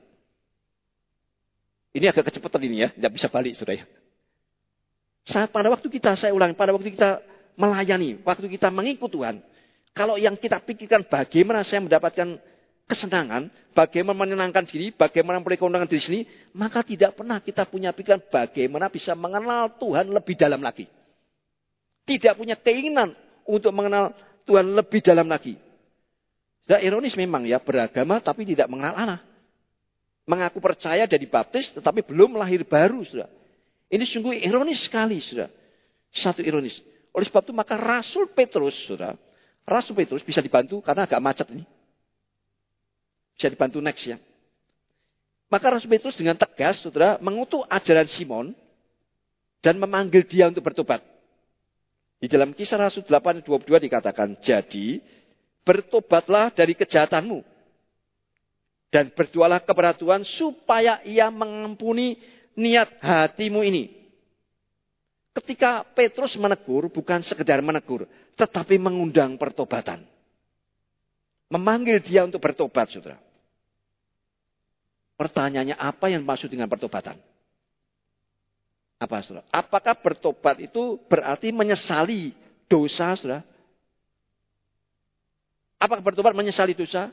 Ini 1.94 2.10
agak 2.10 2.34
kecepatan 2.34 2.62
ini 2.66 2.86
ya, 2.86 2.90
tidak 2.92 3.12
bisa 3.16 3.28
balik 3.32 3.54
saudara 3.56 3.82
ya. 3.82 3.86
Saat 5.24 5.54
pada 5.54 5.70
waktu 5.72 5.88
kita, 5.88 6.18
saya 6.18 6.36
ulangi, 6.36 6.58
pada 6.58 6.74
waktu 6.76 6.92
kita 6.92 7.22
melayani, 7.56 8.20
waktu 8.26 8.50
kita 8.50 8.68
mengikut 8.74 9.08
Tuhan, 9.08 9.40
kalau 9.96 10.20
yang 10.20 10.36
kita 10.36 10.60
pikirkan 10.60 11.08
bagaimana 11.08 11.64
saya 11.64 11.80
mendapatkan 11.86 12.42
kesenangan, 12.90 13.54
bagaimana 13.78 14.18
menyenangkan 14.18 14.66
diri, 14.66 14.90
bagaimana 14.90 15.38
memperoleh 15.38 15.62
keuntungan 15.62 15.86
diri 15.86 16.02
sini, 16.02 16.22
maka 16.58 16.82
tidak 16.82 17.14
pernah 17.14 17.38
kita 17.38 17.70
punya 17.70 17.94
pikiran 17.94 18.18
bagaimana 18.26 18.90
bisa 18.90 19.14
mengenal 19.14 19.78
Tuhan 19.78 20.10
lebih 20.10 20.34
dalam 20.34 20.66
lagi. 20.66 20.90
Tidak 22.10 22.34
punya 22.34 22.58
keinginan 22.58 23.14
untuk 23.46 23.70
mengenal 23.70 24.18
Tuhan 24.50 24.66
lebih 24.74 25.06
dalam 25.06 25.30
lagi. 25.30 25.54
Sudah 26.66 26.82
ironis 26.82 27.14
memang 27.14 27.46
ya, 27.46 27.62
beragama 27.62 28.18
tapi 28.18 28.50
tidak 28.50 28.66
mengenal 28.66 28.98
Allah. 28.98 29.22
Mengaku 30.26 30.58
percaya 30.58 31.06
dari 31.06 31.30
baptis 31.30 31.70
tetapi 31.70 32.02
belum 32.02 32.34
lahir 32.42 32.66
baru, 32.66 33.06
sudah. 33.06 33.30
Ini 33.90 34.06
sungguh 34.06 34.34
ironis 34.42 34.90
sekali, 34.90 35.22
sudah. 35.22 35.50
Satu 36.10 36.42
ironis. 36.42 36.82
Oleh 37.14 37.26
sebab 37.26 37.46
itu 37.46 37.54
maka 37.54 37.78
Rasul 37.78 38.30
Petrus, 38.34 38.74
sudah. 38.90 39.14
Rasul 39.66 39.94
Petrus 39.94 40.26
bisa 40.26 40.42
dibantu 40.42 40.82
karena 40.82 41.06
agak 41.06 41.22
macet 41.22 41.46
ini. 41.54 41.66
Bisa 43.40 43.48
dibantu 43.48 43.80
next 43.80 44.04
ya. 44.04 44.20
Maka 45.48 45.72
Rasul 45.72 45.88
Petrus 45.88 46.20
dengan 46.20 46.36
tegas, 46.36 46.84
saudara, 46.84 47.16
mengutuk 47.24 47.64
ajaran 47.72 48.04
Simon 48.12 48.52
dan 49.64 49.80
memanggil 49.80 50.28
dia 50.28 50.52
untuk 50.52 50.68
bertobat. 50.68 51.00
Di 52.20 52.28
dalam 52.28 52.52
kisah 52.52 52.76
Rasul 52.76 53.08
8 53.08 53.40
22 53.48 53.88
dikatakan, 53.88 54.36
jadi 54.44 55.00
bertobatlah 55.64 56.52
dari 56.52 56.76
kejahatanmu. 56.76 57.40
Dan 58.92 59.16
berdoalah 59.16 59.64
kepada 59.64 59.96
Tuhan 59.96 60.28
supaya 60.28 61.00
ia 61.08 61.32
mengampuni 61.32 62.20
niat 62.60 63.00
hatimu 63.00 63.64
ini. 63.64 63.88
Ketika 65.32 65.88
Petrus 65.96 66.36
menegur, 66.36 66.92
bukan 66.92 67.24
sekedar 67.24 67.64
menegur, 67.64 68.04
tetapi 68.36 68.76
mengundang 68.76 69.40
pertobatan. 69.40 70.04
Memanggil 71.48 72.04
dia 72.04 72.28
untuk 72.28 72.44
bertobat, 72.44 72.92
saudara. 72.92 73.29
Pertanyaannya 75.20 75.76
apa 75.76 76.08
yang 76.08 76.24
maksud 76.24 76.48
dengan 76.48 76.72
pertobatan? 76.72 77.20
Apa 79.04 79.20
saudara? 79.20 79.44
Apakah 79.52 80.00
bertobat 80.00 80.64
itu 80.64 80.96
berarti 81.12 81.52
menyesali 81.52 82.32
dosa 82.72 83.20
saudara? 83.20 83.44
Apakah 85.76 86.04
bertobat 86.04 86.32
menyesali 86.32 86.72
dosa? 86.72 87.12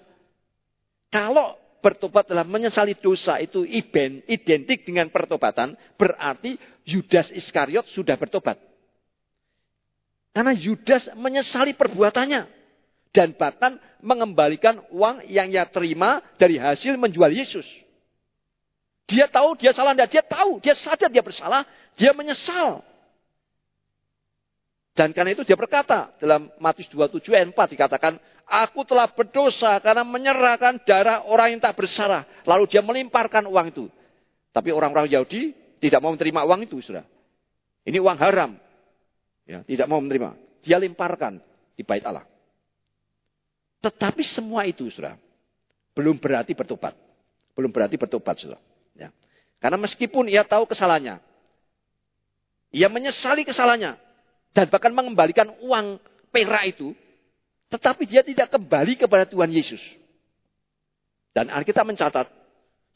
Kalau 1.11 1.59
bertobat 1.83 2.31
adalah 2.31 2.47
menyesali 2.47 2.95
dosa 2.99 3.43
itu 3.43 3.67
identik 3.67 4.87
dengan 4.87 5.11
pertobatan, 5.11 5.75
berarti 5.99 6.59
Yudas 6.87 7.35
Iskariot 7.35 7.91
sudah 7.91 8.15
bertobat. 8.15 8.59
Karena 10.35 10.55
Yudas 10.55 11.11
menyesali 11.19 11.75
perbuatannya 11.75 12.47
dan 13.11 13.35
bahkan 13.35 13.83
mengembalikan 13.99 14.83
uang 14.95 15.27
yang 15.27 15.51
ia 15.51 15.67
terima 15.67 16.23
dari 16.39 16.59
hasil 16.59 16.99
menjual 16.99 17.35
Yesus. 17.35 17.86
Dia 19.07 19.31
tahu 19.31 19.55
dia 19.55 19.71
salah, 19.71 19.95
dan 19.95 20.11
dia 20.11 20.23
tahu, 20.23 20.59
dia 20.59 20.75
sadar 20.75 21.07
dia 21.07 21.23
bersalah, 21.23 21.63
dia 21.95 22.11
menyesal. 22.11 22.83
Dan 24.97 25.13
karena 25.13 25.37
itu 25.37 25.45
dia 25.45 25.55
berkata 25.55 26.11
dalam 26.17 26.49
Matius 26.57 26.89
27 26.91 27.29
ayat 27.37 27.53
4 27.53 27.75
dikatakan, 27.77 28.13
Aku 28.47 28.87
telah 28.87 29.11
berdosa 29.11 29.75
karena 29.83 30.07
menyerahkan 30.07 30.79
darah 30.87 31.27
orang 31.27 31.59
yang 31.59 31.61
tak 31.61 31.75
bersalah. 31.75 32.23
Lalu 32.47 32.71
dia 32.71 32.79
melimparkan 32.79 33.43
uang 33.45 33.75
itu. 33.75 33.85
Tapi 34.55 34.71
orang-orang 34.71 35.11
Yahudi 35.11 35.51
tidak 35.83 36.01
mau 36.01 36.15
menerima 36.15 36.41
uang 36.47 36.61
itu, 36.65 36.79
sudah. 36.79 37.05
Ini 37.85 37.99
uang 37.99 38.17
haram. 38.17 38.55
Ya, 39.45 39.67
tidak 39.67 39.87
mau 39.91 39.99
menerima. 39.99 40.39
Dia 40.63 40.79
limparkan 40.79 41.43
di 41.75 41.83
bait 41.83 42.07
Allah. 42.07 42.25
Tetapi 43.85 44.23
semua 44.25 44.65
itu, 44.65 44.89
sudah, 44.89 45.19
belum 45.93 46.17
berarti 46.17 46.57
bertobat. 46.57 46.97
Belum 47.53 47.69
berarti 47.69 48.01
bertobat, 48.01 48.41
sudah. 48.41 48.61
Karena 49.61 49.81
meskipun 49.81 50.29
ia 50.29 50.45
tahu 50.45 50.69
kesalahannya, 50.69 51.19
ia 52.77 52.89
menyesali 52.93 53.47
kesalahannya 53.47 53.97
dan 54.53 54.65
bahkan 54.69 54.93
mengembalikan 54.93 55.49
uang 55.65 55.97
perak 56.29 56.77
itu, 56.77 56.93
tetapi 57.73 58.05
dia 58.05 58.21
tidak 58.21 58.53
kembali 58.53 59.01
kepada 59.01 59.25
Tuhan 59.25 59.49
Yesus. 59.49 59.81
Dan 61.33 61.53
Alkitab 61.53 61.85
mencatat, 61.89 62.29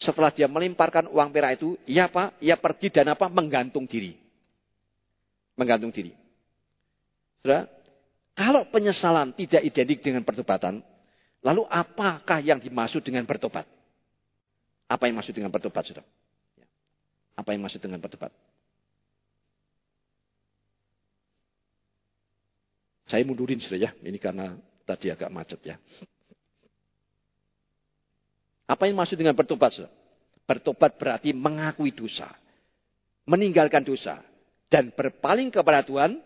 setelah 0.00 0.32
dia 0.32 0.48
melimparkan 0.48 1.08
uang 1.08 1.28
perak 1.32 1.60
itu, 1.60 1.76
ia 1.88 2.08
apa? 2.08 2.32
Ia 2.40 2.56
pergi 2.56 2.88
dan 2.88 3.12
apa? 3.12 3.28
Menggantung 3.28 3.84
diri. 3.84 4.16
Menggantung 5.56 5.92
diri. 5.92 6.16
Saudara, 7.40 7.68
kalau 8.36 8.64
penyesalan 8.68 9.36
tidak 9.36 9.60
identik 9.64 10.00
dengan 10.00 10.24
pertobatan, 10.24 10.80
lalu 11.44 11.64
apakah 11.68 12.40
yang 12.40 12.60
dimaksud 12.60 13.04
dengan 13.04 13.24
bertobat? 13.28 13.68
Apa 14.88 15.08
yang 15.08 15.20
maksud 15.20 15.36
dengan 15.36 15.52
bertobat, 15.52 15.84
saudara? 15.88 16.08
Apa 17.40 17.56
yang 17.56 17.64
maksud 17.64 17.80
dengan 17.80 17.96
bertobat? 18.04 18.28
Saya 23.08 23.24
mundurin 23.24 23.58
saudara 23.58 23.88
ya, 23.88 23.90
ini 24.04 24.20
karena 24.20 24.60
tadi 24.84 25.08
agak 25.08 25.32
macet 25.32 25.60
ya. 25.64 25.80
Apa 28.68 28.86
yang 28.86 29.00
maksud 29.00 29.16
dengan 29.16 29.32
bertobat? 29.32 29.72
Bertobat 30.44 31.00
berarti 31.00 31.32
mengakui 31.32 31.90
dosa, 31.96 32.28
meninggalkan 33.24 33.82
dosa, 33.82 34.20
dan 34.70 34.92
berpaling 34.92 35.50
kepada 35.50 35.82
Tuhan, 35.82 36.20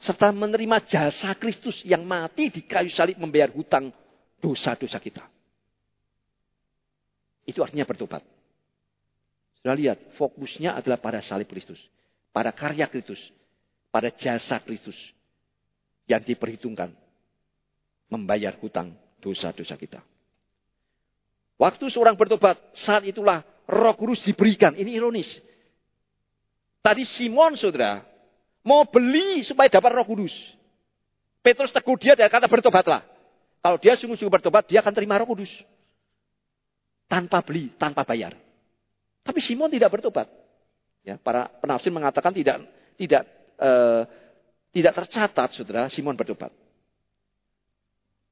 serta 0.00 0.34
menerima 0.34 0.82
jasa 0.88 1.36
Kristus 1.38 1.84
yang 1.86 2.02
mati 2.02 2.50
di 2.50 2.66
kayu 2.66 2.90
salib 2.90 3.20
membayar 3.20 3.52
hutang 3.52 3.94
dosa-dosa 4.42 4.98
kita. 4.98 5.22
Itu 7.46 7.62
artinya 7.62 7.86
bertobat. 7.86 8.33
Sudah 9.64 9.72
lihat, 9.80 9.96
fokusnya 10.20 10.76
adalah 10.76 11.00
pada 11.00 11.24
salib 11.24 11.48
Kristus. 11.48 11.80
pada 12.34 12.50
karya 12.50 12.90
Kristus, 12.90 13.30
pada 13.94 14.10
jasa 14.10 14.58
Kristus 14.58 14.98
yang 16.10 16.18
diperhitungkan 16.18 16.90
membayar 18.10 18.58
hutang 18.58 18.90
dosa-dosa 19.22 19.78
kita. 19.78 20.02
Waktu 21.54 21.86
seorang 21.86 22.18
bertobat, 22.18 22.58
saat 22.74 23.06
itulah 23.06 23.46
roh 23.70 23.94
kudus 23.94 24.26
diberikan. 24.26 24.74
Ini 24.74 24.98
ironis. 24.98 25.38
Tadi 26.82 27.06
Simon, 27.06 27.54
saudara, 27.54 28.02
mau 28.66 28.82
beli 28.84 29.46
supaya 29.46 29.70
dapat 29.70 29.94
roh 29.94 30.04
kudus. 30.04 30.34
Petrus 31.38 31.70
tegur 31.70 31.96
dia 32.02 32.18
dan 32.18 32.26
kata 32.26 32.50
bertobatlah. 32.50 33.06
Kalau 33.62 33.78
dia 33.78 33.94
sungguh-sungguh 33.96 34.42
bertobat, 34.42 34.66
dia 34.66 34.82
akan 34.82 34.92
terima 34.92 35.16
roh 35.16 35.30
kudus. 35.30 35.54
Tanpa 37.06 37.40
beli, 37.40 37.70
tanpa 37.78 38.02
bayar. 38.02 38.43
Tapi 39.24 39.40
Simon 39.40 39.72
tidak 39.72 39.88
bertobat. 39.88 40.28
Ya, 41.00 41.16
para 41.16 41.48
penafsir 41.48 41.88
mengatakan 41.88 42.32
tidak 42.36 42.64
tidak 43.00 43.24
eh, 43.56 44.02
tidak 44.74 44.92
tercatat, 45.04 45.48
saudara, 45.56 45.88
Simon 45.88 46.14
bertobat. 46.14 46.52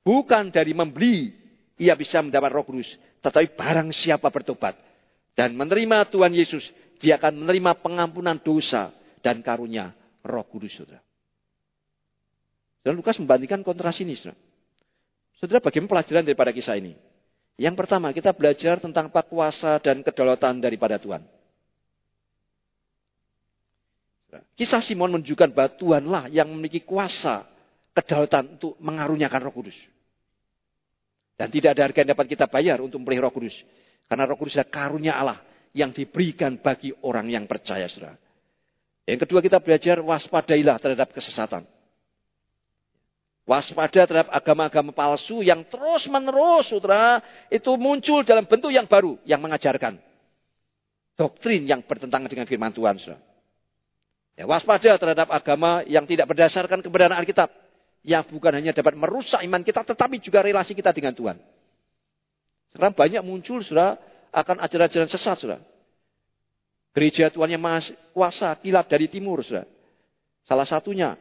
Bukan 0.02 0.52
dari 0.52 0.76
membeli 0.76 1.32
ia 1.80 1.96
bisa 1.96 2.20
mendapat 2.20 2.50
roh 2.52 2.66
kudus, 2.66 2.98
tetapi 3.24 3.56
barang 3.56 3.88
siapa 3.94 4.28
bertobat 4.28 4.76
dan 5.32 5.56
menerima 5.56 6.04
Tuhan 6.12 6.34
Yesus, 6.36 6.68
dia 7.00 7.16
akan 7.16 7.46
menerima 7.46 7.80
pengampunan 7.80 8.36
dosa 8.42 8.92
dan 9.24 9.40
karunia 9.40 9.96
roh 10.26 10.44
kudus, 10.44 10.76
saudara. 10.76 11.00
Dan 12.82 12.98
Lukas 12.98 13.16
membandingkan 13.16 13.62
kontras 13.62 13.96
ini, 14.02 14.18
saudara. 14.18 14.38
Saudara, 15.38 15.58
bagaimana 15.62 15.90
pelajaran 15.98 16.26
daripada 16.26 16.50
kisah 16.50 16.78
ini? 16.78 16.98
Yang 17.60 17.74
pertama, 17.84 18.10
kita 18.10 18.32
belajar 18.32 18.80
tentang 18.80 19.12
pak 19.12 19.28
kuasa 19.28 19.76
dan 19.78 20.00
kedaulatan 20.00 20.58
daripada 20.58 20.96
Tuhan. 20.96 21.22
Kisah 24.56 24.80
Simon 24.80 25.12
menunjukkan 25.12 25.52
bahwa 25.52 25.70
Tuhanlah 25.76 26.24
yang 26.32 26.48
memiliki 26.48 26.80
kuasa 26.80 27.44
kedaulatan 27.92 28.56
untuk 28.56 28.72
mengaruniakan 28.80 29.40
roh 29.44 29.52
kudus. 29.52 29.76
Dan 31.36 31.52
tidak 31.52 31.76
ada 31.76 31.82
harga 31.88 31.98
yang 32.00 32.10
dapat 32.16 32.26
kita 32.32 32.46
bayar 32.48 32.80
untuk 32.80 33.00
membeli 33.00 33.20
roh 33.20 33.32
kudus. 33.32 33.60
Karena 34.08 34.24
roh 34.24 34.36
kudus 34.40 34.56
adalah 34.56 34.72
karunia 34.72 35.14
Allah 35.20 35.38
yang 35.76 35.92
diberikan 35.92 36.56
bagi 36.60 36.92
orang 37.04 37.28
yang 37.28 37.44
percaya. 37.44 37.84
Yang 39.04 39.20
kedua 39.28 39.40
kita 39.44 39.60
belajar 39.60 40.00
waspadailah 40.00 40.76
terhadap 40.80 41.12
kesesatan. 41.12 41.68
Waspada 43.42 44.06
terhadap 44.06 44.30
agama-agama 44.30 44.94
palsu 44.94 45.42
yang 45.42 45.66
terus 45.66 46.06
menerus 46.06 46.70
saudara 46.70 47.18
itu 47.50 47.74
muncul 47.74 48.22
dalam 48.22 48.46
bentuk 48.46 48.70
yang 48.70 48.86
baru 48.86 49.18
yang 49.26 49.42
mengajarkan 49.42 49.98
doktrin 51.16 51.68
yang 51.68 51.80
bertentangan 51.84 52.28
dengan 52.28 52.46
firman 52.48 52.72
Tuhan 52.72 52.96
saudara. 52.98 53.20
Ya, 54.32 54.48
waspada 54.48 54.96
terhadap 54.96 55.28
agama 55.28 55.84
yang 55.84 56.08
tidak 56.08 56.26
berdasarkan 56.32 56.80
kebenaran 56.80 57.16
Alkitab. 57.20 57.52
Yang 58.02 58.34
bukan 58.34 58.58
hanya 58.58 58.74
dapat 58.74 58.98
merusak 58.98 59.38
iman 59.46 59.62
kita, 59.62 59.86
tetapi 59.86 60.18
juga 60.18 60.42
relasi 60.42 60.74
kita 60.74 60.90
dengan 60.90 61.14
Tuhan. 61.14 61.38
Sekarang 62.74 62.90
banyak 62.98 63.22
muncul, 63.22 63.62
sudah 63.62 63.94
akan 64.34 64.58
ajaran-ajaran 64.58 65.06
sesat, 65.06 65.38
sudah. 65.38 65.60
Gereja 66.90 67.30
Tuhan 67.30 67.54
yang 67.54 67.62
maha 67.62 67.94
kuasa, 68.10 68.58
kilat 68.58 68.90
dari 68.90 69.06
timur, 69.06 69.46
sudah. 69.46 69.62
Salah 70.42 70.66
satunya, 70.66 71.14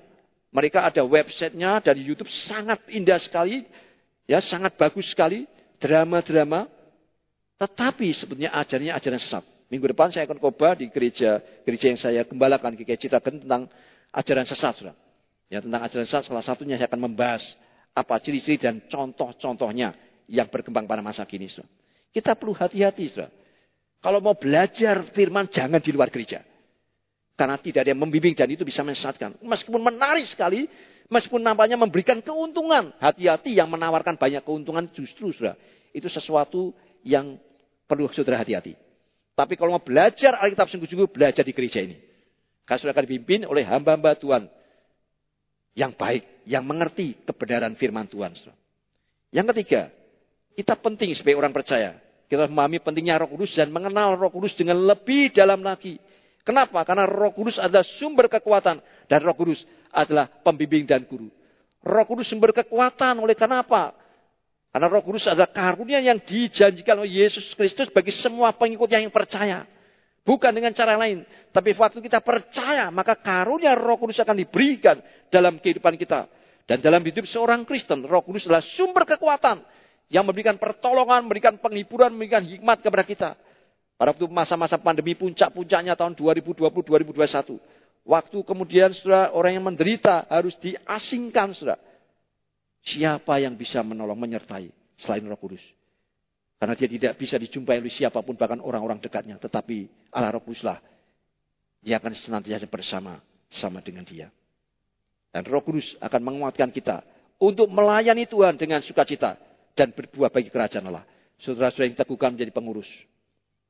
mereka 0.51 0.83
ada 0.83 0.99
websitenya 1.07 1.79
dari 1.79 2.03
YouTube 2.03 2.27
sangat 2.27 2.83
indah 2.91 3.15
sekali, 3.15 3.63
ya 4.27 4.43
sangat 4.43 4.75
bagus 4.75 5.15
sekali, 5.15 5.47
drama-drama. 5.79 6.67
Tetapi 7.55 8.11
sebetulnya 8.11 8.51
ajarannya 8.51 8.91
ajaran 8.91 9.21
sesat. 9.21 9.43
Minggu 9.71 9.95
depan 9.95 10.11
saya 10.11 10.27
akan 10.27 10.43
khotbah 10.43 10.75
di 10.75 10.91
gereja 10.91 11.39
gereja 11.63 11.85
yang 11.87 11.99
saya 11.99 12.21
gembalakan 12.27 12.75
di 12.75 12.83
Citakan 12.83 13.47
tentang 13.47 13.71
ajaran 14.11 14.43
sesat, 14.43 14.73
Saudara. 14.75 14.97
Ya, 15.47 15.63
tentang 15.63 15.79
ajaran 15.87 16.03
sesat 16.03 16.27
salah 16.27 16.43
satunya 16.43 16.75
saya 16.75 16.91
akan 16.91 17.07
membahas 17.07 17.55
apa 17.95 18.19
ciri-ciri 18.19 18.59
dan 18.59 18.83
contoh-contohnya 18.91 19.95
yang 20.27 20.51
berkembang 20.51 20.83
pada 20.83 20.99
masa 20.99 21.23
kini, 21.23 21.47
Saudara. 21.47 21.71
Kita 22.11 22.35
perlu 22.35 22.51
hati-hati, 22.59 23.07
Saudara. 23.07 23.31
Kalau 24.03 24.19
mau 24.19 24.35
belajar 24.35 25.07
firman 25.15 25.47
jangan 25.47 25.79
di 25.79 25.95
luar 25.95 26.11
gereja. 26.11 26.43
Karena 27.41 27.58
tidak 27.58 27.82
ada 27.82 27.97
yang 27.97 28.06
membimbing 28.06 28.38
dan 28.38 28.45
itu 28.54 28.62
bisa 28.62 28.86
menyesatkan. 28.86 29.34
Meskipun 29.41 29.82
menarik 29.82 30.30
sekali, 30.30 30.69
meskipun 31.10 31.41
nampaknya 31.41 31.73
memberikan 31.73 32.21
keuntungan. 32.21 32.93
Hati-hati 33.01 33.58
yang 33.58 33.65
menawarkan 33.65 34.13
banyak 34.13 34.45
keuntungan 34.45 34.86
justru, 34.93 35.34
Saudara. 35.34 35.58
Itu 35.89 36.06
sesuatu 36.06 36.69
yang 37.01 37.41
perlu 37.89 38.13
saudara 38.13 38.45
hati-hati. 38.45 38.77
Tapi 39.34 39.58
kalau 39.58 39.73
mau 39.73 39.82
belajar 39.82 40.38
Alkitab 40.38 40.69
sungguh-sungguh, 40.69 41.10
belajar 41.10 41.41
di 41.41 41.49
gereja 41.49 41.82
ini. 41.82 41.97
Karena 42.62 42.77
sudah 42.77 42.93
akan 42.93 43.06
dipimpin 43.10 43.49
oleh 43.49 43.65
hamba-hamba 43.65 44.13
Tuhan. 44.21 44.45
Yang 45.73 45.91
baik, 45.97 46.23
yang 46.45 46.62
mengerti 46.62 47.25
kebenaran 47.25 47.73
firman 47.73 48.06
Tuhan. 48.06 48.38
Yang 49.34 49.45
ketiga, 49.58 49.89
kita 50.54 50.77
penting 50.77 51.17
sebagai 51.17 51.41
orang 51.41 51.58
percaya. 51.58 51.97
Kita 52.30 52.45
memahami 52.45 52.86
pentingnya 52.86 53.17
roh 53.17 53.34
kudus 53.34 53.58
dan 53.58 53.73
mengenal 53.73 54.13
roh 54.13 54.30
kudus 54.30 54.54
dengan 54.54 54.77
lebih 54.77 55.34
dalam 55.34 55.65
lagi. 55.65 55.97
Kenapa? 56.41 56.82
Karena 56.82 57.06
roh 57.06 57.34
kudus 57.34 57.62
adalah 57.62 57.86
sumber 57.86 58.25
kekuatan. 58.25 58.82
Dan 59.06 59.19
roh 59.21 59.36
kudus 59.38 59.62
adalah 59.93 60.30
pembimbing 60.41 60.89
dan 60.89 61.06
guru. 61.06 61.30
Roh 61.82 62.06
kudus 62.06 62.30
sumber 62.30 62.54
kekuatan 62.54 63.21
oleh 63.21 63.38
karena 63.38 63.62
apa? 63.62 63.93
Karena 64.71 64.88
roh 64.88 65.04
kudus 65.04 65.27
adalah 65.27 65.51
karunia 65.51 65.99
yang 65.99 66.17
dijanjikan 66.17 66.95
oleh 66.95 67.27
Yesus 67.27 67.51
Kristus 67.54 67.91
bagi 67.91 68.10
semua 68.15 68.56
pengikutnya 68.56 69.04
yang 69.04 69.13
percaya. 69.13 69.67
Bukan 70.21 70.54
dengan 70.54 70.71
cara 70.71 70.95
lain. 70.95 71.25
Tapi 71.51 71.73
waktu 71.75 71.99
kita 71.99 72.21
percaya, 72.21 72.88
maka 72.93 73.17
karunia 73.17 73.75
roh 73.75 73.97
kudus 73.99 74.21
akan 74.21 74.38
diberikan 74.38 75.01
dalam 75.27 75.58
kehidupan 75.60 75.97
kita. 75.97 76.30
Dan 76.69 76.80
dalam 76.80 77.01
hidup 77.04 77.27
seorang 77.27 77.67
Kristen, 77.67 78.06
roh 78.08 78.23
kudus 78.23 78.47
adalah 78.47 78.63
sumber 78.63 79.04
kekuatan. 79.04 79.60
Yang 80.12 80.23
memberikan 80.27 80.56
pertolongan, 80.60 81.23
memberikan 81.23 81.56
penghiburan, 81.60 82.12
memberikan 82.15 82.43
hikmat 82.43 82.80
kepada 82.84 83.04
kita. 83.04 83.30
Pada 84.01 84.17
waktu 84.17 84.25
masa-masa 84.33 84.81
pandemi 84.81 85.13
puncak-puncaknya 85.13 85.93
tahun 85.93 86.17
2020-2021. 86.17 87.61
Waktu 88.01 88.37
kemudian 88.41 88.89
saudara, 88.97 89.29
orang 89.29 89.61
yang 89.61 89.65
menderita 89.69 90.25
harus 90.25 90.57
diasingkan 90.57 91.53
saudara 91.53 91.77
Siapa 92.81 93.37
yang 93.37 93.53
bisa 93.53 93.85
menolong, 93.85 94.17
menyertai 94.17 94.73
selain 94.97 95.21
roh 95.21 95.37
kudus? 95.37 95.61
Karena 96.57 96.73
dia 96.73 96.89
tidak 96.89 97.13
bisa 97.13 97.37
dijumpai 97.37 97.77
oleh 97.77 97.93
siapa 97.93 98.25
pun, 98.25 98.33
bahkan 98.33 98.57
orang-orang 98.57 98.97
dekatnya. 98.97 99.37
Tetapi 99.37 100.09
Allah 100.09 100.33
roh 100.33 100.41
kuduslah. 100.41 100.81
Dia 101.85 102.01
akan 102.01 102.17
senantiasa 102.17 102.65
bersama 102.65 103.21
sama 103.53 103.85
dengan 103.85 104.01
dia. 104.01 104.33
Dan 105.29 105.45
roh 105.45 105.61
kudus 105.61 105.93
akan 106.01 106.21
menguatkan 106.25 106.73
kita 106.73 107.05
untuk 107.37 107.69
melayani 107.69 108.25
Tuhan 108.25 108.57
dengan 108.57 108.81
sukacita 108.81 109.37
dan 109.77 109.93
berbuah 109.93 110.33
bagi 110.33 110.49
kerajaan 110.49 110.89
Allah. 110.89 111.05
Saudara-saudara 111.37 111.85
yang 111.85 111.97
teguhkan 112.01 112.33
menjadi 112.33 112.49
pengurus. 112.49 112.89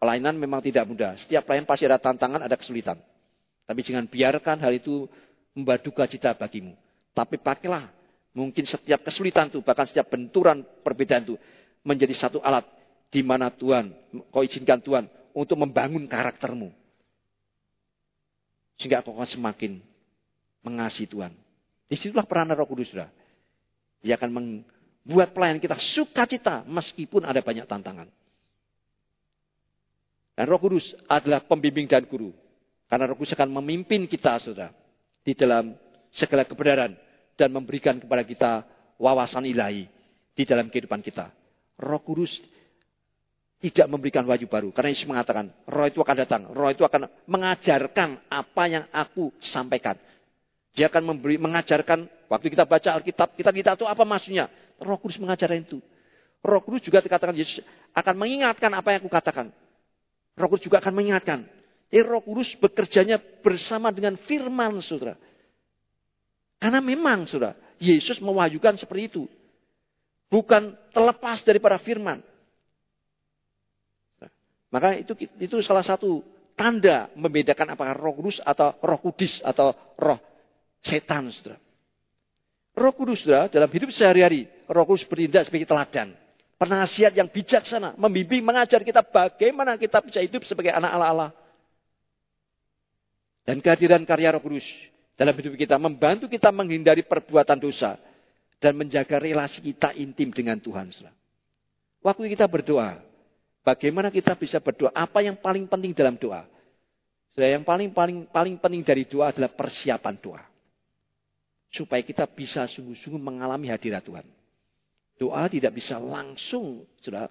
Pelayanan 0.02 0.34
memang 0.34 0.66
tidak 0.66 0.90
mudah. 0.90 1.14
Setiap 1.22 1.46
pelayan 1.46 1.70
pasti 1.70 1.86
ada 1.86 2.02
tantangan, 2.02 2.42
ada 2.42 2.58
kesulitan. 2.58 2.98
Tapi 3.70 3.80
jangan 3.86 4.10
biarkan 4.10 4.58
hal 4.58 4.74
itu 4.74 5.06
membawa 5.54 5.78
duka 5.78 6.10
cita 6.10 6.34
bagimu. 6.34 6.74
Tapi 7.14 7.38
pakailah 7.38 8.02
Mungkin 8.32 8.64
setiap 8.64 9.04
kesulitan 9.04 9.52
itu, 9.52 9.60
bahkan 9.60 9.84
setiap 9.84 10.08
benturan 10.08 10.64
perbedaan 10.64 11.28
itu 11.28 11.36
menjadi 11.84 12.16
satu 12.16 12.40
alat 12.40 12.64
di 13.12 13.20
mana 13.20 13.52
Tuhan, 13.52 13.92
kau 14.32 14.40
izinkan 14.40 14.80
Tuhan 14.80 15.12
untuk 15.36 15.60
membangun 15.60 16.08
karaktermu. 16.08 16.72
Sehingga 18.80 19.04
kau 19.04 19.20
semakin 19.20 19.84
mengasihi 20.64 21.12
Tuhan. 21.12 21.36
Di 21.92 22.00
situlah 22.00 22.24
peranan 22.24 22.56
roh 22.56 22.64
kudus. 22.64 22.96
Sudah. 22.96 23.12
Dia 24.00 24.16
akan 24.16 24.32
membuat 24.32 25.36
pelayan 25.36 25.60
kita 25.60 25.76
sukacita 25.76 26.64
meskipun 26.64 27.28
ada 27.28 27.44
banyak 27.44 27.68
tantangan. 27.68 28.08
Dan 30.36 30.48
roh 30.48 30.60
kudus 30.60 30.96
adalah 31.12 31.44
pembimbing 31.44 31.86
dan 31.86 32.08
guru. 32.08 32.32
Karena 32.88 33.08
roh 33.08 33.18
kudus 33.20 33.36
akan 33.36 33.50
memimpin 33.62 34.08
kita, 34.08 34.40
saudara. 34.40 34.72
Di 35.22 35.38
dalam 35.38 35.76
segala 36.12 36.44
kebenaran 36.44 36.98
dan 37.40 37.50
memberikan 37.50 37.98
kepada 37.98 38.24
kita 38.28 38.52
wawasan 39.02 39.48
ilahi 39.48 39.88
di 40.36 40.44
dalam 40.44 40.68
kehidupan 40.70 41.02
kita. 41.02 41.32
Roh 41.82 42.02
Kudus 42.04 42.38
tidak 43.62 43.88
memberikan 43.90 44.26
wahyu 44.26 44.46
baru. 44.46 44.70
Karena 44.74 44.94
Yesus 44.94 45.10
mengatakan, 45.10 45.50
roh 45.66 45.86
itu 45.86 46.02
akan 46.02 46.16
datang. 46.18 46.42
Roh 46.54 46.70
itu 46.70 46.86
akan 46.86 47.10
mengajarkan 47.26 48.30
apa 48.30 48.64
yang 48.70 48.86
aku 48.90 49.34
sampaikan. 49.42 49.98
Dia 50.74 50.88
akan 50.90 51.14
memberi, 51.14 51.38
mengajarkan, 51.38 52.10
waktu 52.32 52.48
kita 52.54 52.66
baca 52.66 52.90
Alkitab, 52.98 53.38
kita 53.38 53.52
tidak 53.54 53.74
tahu 53.78 53.90
apa 53.90 54.02
maksudnya. 54.06 54.50
Roh 54.82 54.98
Kudus 54.98 55.22
mengajarkan 55.22 55.62
itu. 55.62 55.78
Roh 56.42 56.62
Kudus 56.62 56.82
juga 56.86 57.06
dikatakan 57.06 57.38
Yesus 57.38 57.62
akan 57.94 58.14
mengingatkan 58.18 58.72
apa 58.74 58.98
yang 58.98 59.06
aku 59.06 59.12
katakan. 59.14 59.54
Roh 60.42 60.50
Kudus 60.50 60.66
juga 60.66 60.82
akan 60.82 60.94
mengingatkan. 60.98 61.46
Jadi 61.94 62.02
Roh 62.02 62.26
Kudus 62.26 62.58
bekerjanya 62.58 63.22
bersama 63.46 63.94
dengan 63.94 64.18
firman, 64.18 64.82
saudara. 64.82 65.14
Karena 66.58 66.82
memang 66.82 67.30
sudah 67.30 67.54
Yesus 67.78 68.18
mewahyukan 68.22 68.78
seperti 68.78 69.14
itu. 69.14 69.24
Bukan 70.30 70.74
terlepas 70.90 71.46
daripada 71.46 71.78
firman. 71.78 72.22
Maka 74.72 74.96
itu 74.96 75.12
itu 75.36 75.60
salah 75.60 75.84
satu 75.84 76.24
tanda 76.56 77.12
membedakan 77.18 77.76
apakah 77.76 77.92
roh 77.98 78.16
kudus 78.16 78.40
atau 78.40 78.72
roh 78.80 79.00
kudis 79.04 79.44
atau 79.44 79.76
roh 80.00 80.20
setan, 80.80 81.28
saudara. 81.34 81.60
Roh 82.72 82.94
kudus, 82.96 83.28
saudara, 83.28 83.52
dalam 83.52 83.68
hidup 83.68 83.92
sehari-hari, 83.92 84.48
roh 84.72 84.86
kudus 84.88 85.04
bertindak 85.04 85.50
sebagai 85.50 85.68
teladan. 85.68 86.16
Penasihat 86.62 87.18
yang 87.18 87.26
bijaksana, 87.26 87.98
membimbing, 87.98 88.46
mengajar 88.46 88.86
kita 88.86 89.02
bagaimana 89.02 89.82
kita 89.82 89.98
bisa 90.06 90.22
hidup 90.22 90.46
sebagai 90.46 90.70
anak 90.70 90.94
Allah 90.94 91.10
Allah. 91.10 91.32
Dan 93.42 93.58
kehadiran 93.58 94.06
karya 94.06 94.38
roh 94.38 94.42
kudus 94.46 94.66
dalam 95.18 95.34
hidup 95.34 95.58
kita 95.58 95.82
membantu 95.82 96.30
kita 96.30 96.54
menghindari 96.54 97.02
perbuatan 97.02 97.58
dosa 97.58 97.98
dan 98.62 98.78
menjaga 98.78 99.18
relasi 99.18 99.58
kita 99.58 99.98
intim 99.98 100.30
dengan 100.30 100.62
Tuhan. 100.62 100.94
Waktu 102.06 102.30
kita 102.38 102.46
berdoa, 102.46 103.02
Bagaimana 103.62 104.10
kita 104.10 104.34
bisa 104.34 104.58
berdoa? 104.58 104.90
Apa 104.90 105.22
yang 105.22 105.38
paling 105.38 105.70
penting 105.70 105.94
dalam 105.94 106.18
doa? 106.18 106.50
Yang 107.38 107.64
paling 107.64 107.90
paling 107.94 108.18
paling 108.28 108.56
penting 108.58 108.82
dari 108.82 109.04
doa 109.06 109.30
adalah 109.30 109.54
persiapan 109.54 110.18
doa. 110.18 110.42
Supaya 111.72 112.02
kita 112.02 112.26
bisa 112.28 112.66
sungguh-sungguh 112.68 113.22
mengalami 113.22 113.70
hadirat 113.70 114.04
Tuhan. 114.04 114.26
Doa 115.22 115.46
tidak 115.46 115.78
bisa 115.78 116.02
langsung, 116.02 116.90
sudah 116.98 117.30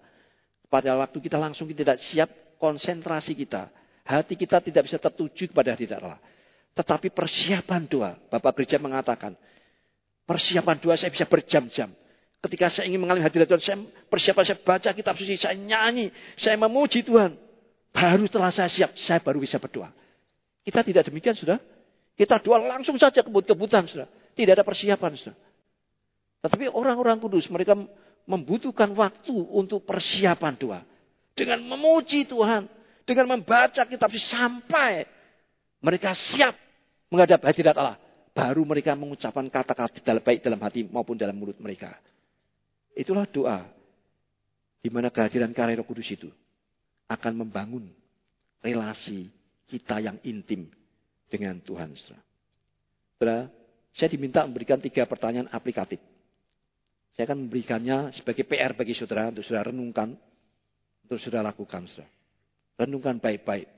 pada 0.70 0.95
waktu 0.95 1.18
kita 1.18 1.34
langsung 1.34 1.66
kita 1.66 1.82
tidak 1.82 1.99
siap 1.99 2.30
konsentrasi 2.62 3.34
kita. 3.34 3.66
Hati 4.07 4.38
kita 4.38 4.62
tidak 4.62 4.86
bisa 4.86 5.03
tertuju 5.03 5.51
kepada 5.51 5.74
hadirat 5.74 5.99
Allah. 5.99 6.22
Tetapi 6.78 7.11
persiapan 7.11 7.91
doa, 7.91 8.14
Bapak 8.30 8.62
Gereja 8.62 8.78
mengatakan, 8.78 9.34
persiapan 10.22 10.78
doa 10.78 10.95
saya 10.95 11.11
bisa 11.11 11.26
berjam-jam. 11.26 11.91
Ketika 12.41 12.70
saya 12.70 12.86
ingin 12.86 13.03
mengalami 13.03 13.26
hadirat 13.26 13.51
Tuhan, 13.51 13.59
saya 13.59 13.78
persiapan 14.07 14.45
saya 14.47 14.59
baca 14.62 14.91
kitab 14.95 15.18
suci, 15.18 15.34
saya 15.34 15.59
nyanyi, 15.59 16.14
saya 16.38 16.55
memuji 16.55 17.03
Tuhan. 17.03 17.34
Baru 17.91 18.30
setelah 18.30 18.55
saya 18.55 18.70
siap, 18.70 18.95
saya 18.95 19.18
baru 19.18 19.43
bisa 19.43 19.59
berdoa. 19.59 19.91
Kita 20.62 20.86
tidak 20.86 21.11
demikian, 21.11 21.34
sudah. 21.34 21.59
Kita 22.14 22.38
doa 22.38 22.62
langsung 22.62 22.95
saja 23.03 23.26
kebut-kebutan, 23.26 23.91
sudah. 23.91 24.07
Tidak 24.38 24.55
ada 24.55 24.62
persiapan, 24.62 25.11
sudah. 25.18 25.34
Tetapi 26.41 26.72
orang-orang 26.72 27.20
kudus, 27.20 27.49
mereka 27.53 27.76
membutuhkan 28.24 28.88
waktu 28.97 29.32
untuk 29.32 29.84
persiapan 29.84 30.55
doa. 30.57 30.80
Dengan 31.36 31.61
memuji 31.64 32.24
Tuhan, 32.28 32.68
dengan 33.05 33.26
membaca 33.36 33.82
kitab 33.84 34.12
sampai 34.16 35.05
mereka 35.80 36.12
siap 36.12 36.55
menghadap 37.11 37.43
hadirat 37.45 37.76
Allah. 37.76 37.99
Baru 38.30 38.62
mereka 38.62 38.95
mengucapkan 38.95 39.43
kata-kata 39.51 40.22
baik 40.22 40.41
dalam 40.41 40.61
hati 40.62 40.86
maupun 40.86 41.18
dalam 41.18 41.34
mulut 41.34 41.59
mereka. 41.59 41.99
Itulah 42.95 43.26
doa. 43.26 43.66
Di 44.80 44.88
mana 44.88 45.12
kehadiran 45.12 45.53
karya 45.53 45.76
roh 45.76 45.84
kudus 45.84 46.09
itu 46.09 46.32
akan 47.11 47.45
membangun 47.45 47.91
relasi 48.64 49.28
kita 49.68 50.01
yang 50.01 50.16
intim 50.24 50.70
dengan 51.28 51.61
Tuhan. 51.61 51.93
Saudara, 52.01 53.51
saya 53.93 54.09
diminta 54.09 54.47
memberikan 54.47 54.80
tiga 54.80 55.05
pertanyaan 55.05 55.51
aplikatif. 55.53 56.01
Saya 57.21 57.37
akan 57.37 57.53
memberikannya 57.53 58.16
sebagai 58.16 58.49
PR 58.49 58.73
bagi 58.73 58.97
saudara 58.97 59.29
untuk 59.29 59.45
saudara 59.45 59.68
renungkan, 59.68 60.16
untuk 61.05 61.21
saudara 61.21 61.53
lakukan. 61.53 61.85
Saudara. 61.85 62.09
Renungkan 62.81 63.21
baik-baik. 63.21 63.68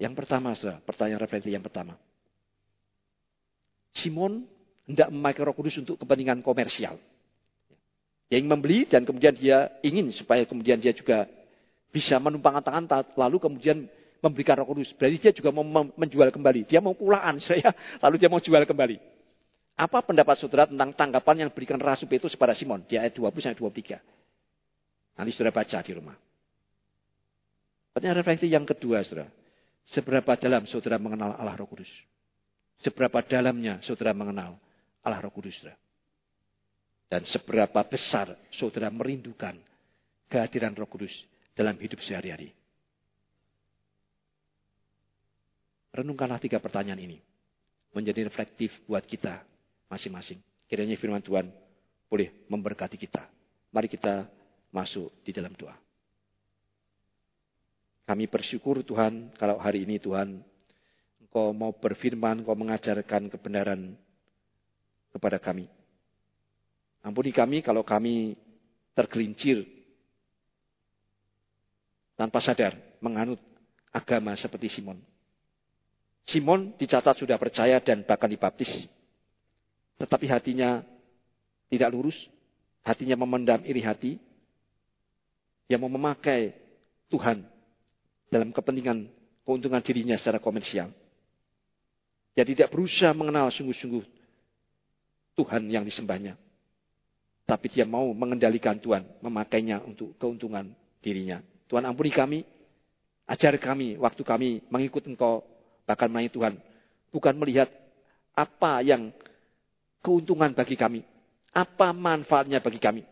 Yang 0.00 0.14
pertama, 0.16 0.56
saudara, 0.56 0.80
pertanyaan 0.80 1.20
refleksi 1.20 1.52
yang 1.52 1.60
pertama. 1.60 2.00
Simon 3.92 4.48
hendak 4.88 5.12
memakai 5.12 5.44
roh 5.44 5.52
kudus 5.52 5.76
untuk 5.76 6.00
kepentingan 6.00 6.40
komersial. 6.40 6.96
Dia 8.32 8.40
ingin 8.40 8.48
membeli 8.48 8.88
dan 8.88 9.04
kemudian 9.04 9.36
dia 9.36 9.68
ingin 9.84 10.08
supaya 10.16 10.48
kemudian 10.48 10.80
dia 10.80 10.96
juga 10.96 11.28
bisa 11.92 12.16
menumpang 12.16 12.64
antang-antang 12.64 13.12
lalu 13.12 13.44
kemudian 13.44 13.84
memberikan 14.24 14.56
roh 14.56 14.72
kudus. 14.72 14.96
Berarti 14.96 15.20
dia 15.20 15.32
juga 15.36 15.52
mau 15.52 15.84
menjual 16.00 16.32
kembali. 16.32 16.64
Dia 16.64 16.80
mau 16.80 16.96
pulaan 16.96 17.36
saya, 17.44 17.76
lalu 18.00 18.16
dia 18.16 18.32
mau 18.32 18.40
jual 18.40 18.64
kembali. 18.64 19.17
Apa 19.78 20.02
pendapat 20.02 20.42
saudara 20.42 20.66
tentang 20.66 20.90
tanggapan 20.90 21.46
yang 21.46 21.48
diberikan 21.54 21.78
Rasul 21.78 22.10
Petrus 22.10 22.34
kepada 22.34 22.50
Simon? 22.50 22.82
Di 22.82 22.98
ayat 22.98 23.14
20 23.14 23.30
sampai 23.38 23.62
23. 23.62 24.02
Nanti 25.14 25.30
saudara 25.30 25.54
baca 25.54 25.78
di 25.78 25.92
rumah. 25.94 26.18
Pertanyaan 27.94 28.18
refleksi 28.18 28.50
yang 28.50 28.66
kedua, 28.66 29.06
saudara. 29.06 29.30
Seberapa 29.86 30.34
dalam 30.34 30.66
saudara 30.66 30.98
mengenal 30.98 31.38
Allah 31.38 31.54
Roh 31.54 31.70
Kudus? 31.70 31.86
Seberapa 32.82 33.22
dalamnya 33.22 33.78
saudara 33.86 34.10
mengenal 34.18 34.58
Allah 35.06 35.22
Roh 35.22 35.30
Kudus, 35.30 35.54
saudara? 35.62 35.78
Dan 37.06 37.22
seberapa 37.24 37.80
besar 37.86 38.34
saudara 38.50 38.90
merindukan 38.90 39.56
kehadiran 40.28 40.76
roh 40.76 40.84
kudus 40.84 41.24
dalam 41.56 41.72
hidup 41.80 42.04
sehari-hari. 42.04 42.52
Renungkanlah 45.88 46.36
tiga 46.36 46.60
pertanyaan 46.60 47.00
ini. 47.00 47.18
Menjadi 47.96 48.28
reflektif 48.28 48.76
buat 48.84 49.08
kita 49.08 49.40
masing-masing. 49.88 50.38
Kiranya 50.68 50.94
firman 51.00 51.24
Tuhan 51.24 51.48
boleh 52.08 52.32
memberkati 52.48 52.96
kita. 53.00 53.24
Mari 53.72 53.88
kita 53.88 54.28
masuk 54.72 55.12
di 55.24 55.32
dalam 55.32 55.52
doa. 55.56 55.76
Kami 58.08 58.24
bersyukur 58.24 58.80
Tuhan 58.84 59.36
kalau 59.36 59.60
hari 59.60 59.84
ini 59.84 60.00
Tuhan 60.00 60.40
Engkau 61.28 61.52
mau 61.52 61.76
berfirman, 61.76 62.40
Engkau 62.40 62.56
mengajarkan 62.56 63.28
kebenaran 63.28 63.92
kepada 65.12 65.36
kami. 65.36 65.68
Ampuni 67.04 67.36
kami 67.36 67.60
kalau 67.60 67.84
kami 67.84 68.32
tergelincir 68.96 69.68
tanpa 72.16 72.40
sadar 72.40 72.74
menganut 73.04 73.38
agama 73.92 74.32
seperti 74.40 74.80
Simon. 74.80 74.98
Simon 76.24 76.72
dicatat 76.80 77.20
sudah 77.20 77.36
percaya 77.36 77.76
dan 77.80 78.08
bahkan 78.08 78.28
dibaptis. 78.28 78.88
Tetapi 79.98 80.26
hatinya 80.30 80.80
tidak 81.68 81.90
lurus, 81.90 82.16
hatinya 82.86 83.18
memendam 83.18 83.60
iri 83.66 83.82
hati. 83.82 84.12
Yang 85.68 85.80
mau 85.84 85.92
memakai 85.92 86.56
Tuhan 87.12 87.44
dalam 88.32 88.56
kepentingan 88.56 89.04
keuntungan 89.44 89.84
dirinya 89.84 90.16
secara 90.16 90.40
komersial. 90.40 90.88
Dia 92.32 92.44
tidak 92.46 92.72
berusaha 92.72 93.12
mengenal 93.12 93.52
sungguh-sungguh 93.52 94.00
Tuhan 95.36 95.68
yang 95.68 95.84
disembahnya. 95.84 96.40
Tapi 97.48 97.66
dia 97.72 97.88
mau 97.88 98.12
mengendalikan 98.12 98.76
Tuhan, 98.76 99.04
memakainya 99.24 99.80
untuk 99.84 100.16
keuntungan 100.20 100.68
dirinya. 101.00 101.40
Tuhan 101.68 101.84
ampuni 101.84 102.12
kami, 102.12 102.44
ajar 103.24 103.56
kami 103.56 103.96
waktu 103.96 104.22
kami 104.24 104.48
mengikut 104.68 105.04
Engkau, 105.08 105.44
bahkan 105.88 106.08
melayani 106.12 106.32
Tuhan. 106.32 106.54
Bukan 107.08 107.34
melihat 107.40 107.72
apa 108.36 108.84
yang 108.84 109.12
keuntungan 110.02 110.54
bagi 110.54 110.78
kami, 110.78 111.00
apa 111.52 111.90
manfaatnya 111.90 112.62
bagi 112.62 112.78
kami. 112.78 113.02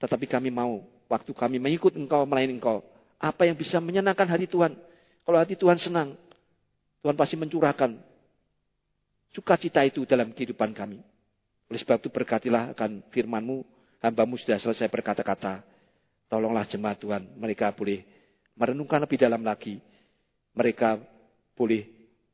Tetapi 0.00 0.26
kami 0.28 0.48
mau 0.48 0.84
waktu 1.08 1.32
kami 1.32 1.60
mengikut 1.60 1.96
Engkau, 1.96 2.24
melayani 2.24 2.56
Engkau, 2.56 2.84
apa 3.20 3.44
yang 3.44 3.56
bisa 3.56 3.80
menyenangkan 3.80 4.28
hati 4.28 4.48
Tuhan. 4.48 4.76
Kalau 5.24 5.38
hati 5.38 5.54
Tuhan 5.56 5.76
senang, 5.76 6.16
Tuhan 7.04 7.16
pasti 7.16 7.36
mencurahkan 7.36 8.00
sukacita 9.32 9.84
itu 9.84 10.08
dalam 10.08 10.32
kehidupan 10.32 10.72
kami. 10.72 11.00
Oleh 11.70 11.78
sebab 11.78 12.02
itu 12.02 12.10
berkatilah 12.10 12.74
akan 12.74 13.04
firmanmu, 13.14 13.62
hambamu 14.02 14.34
sudah 14.40 14.58
selesai 14.58 14.90
berkata-kata. 14.90 15.62
Tolonglah 16.30 16.66
jemaat 16.66 16.98
Tuhan, 17.02 17.26
mereka 17.38 17.74
boleh 17.74 18.06
merenungkan 18.54 19.02
lebih 19.02 19.18
dalam 19.18 19.42
lagi. 19.42 19.82
Mereka 20.54 20.98
boleh 21.54 21.86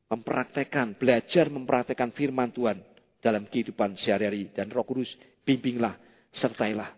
mempraktekkan, 0.09 0.97
belajar 0.97 1.49
mempraktekkan 1.49 2.13
firman 2.13 2.49
Tuhan 2.49 2.96
dalam 3.19 3.49
kehidupan 3.49 3.97
sehari-hari. 3.97 4.53
Dan 4.53 4.69
roh 4.69 4.85
kudus, 4.85 5.17
bimbinglah, 5.41 5.97
sertailah. 6.29 6.93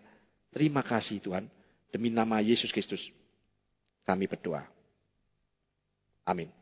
Terima 0.50 0.82
kasih 0.82 1.22
Tuhan, 1.22 1.46
demi 1.94 2.10
nama 2.10 2.42
Yesus 2.42 2.74
Kristus. 2.74 3.00
Kami 4.04 4.26
berdoa. 4.26 4.66
Amin. 6.26 6.59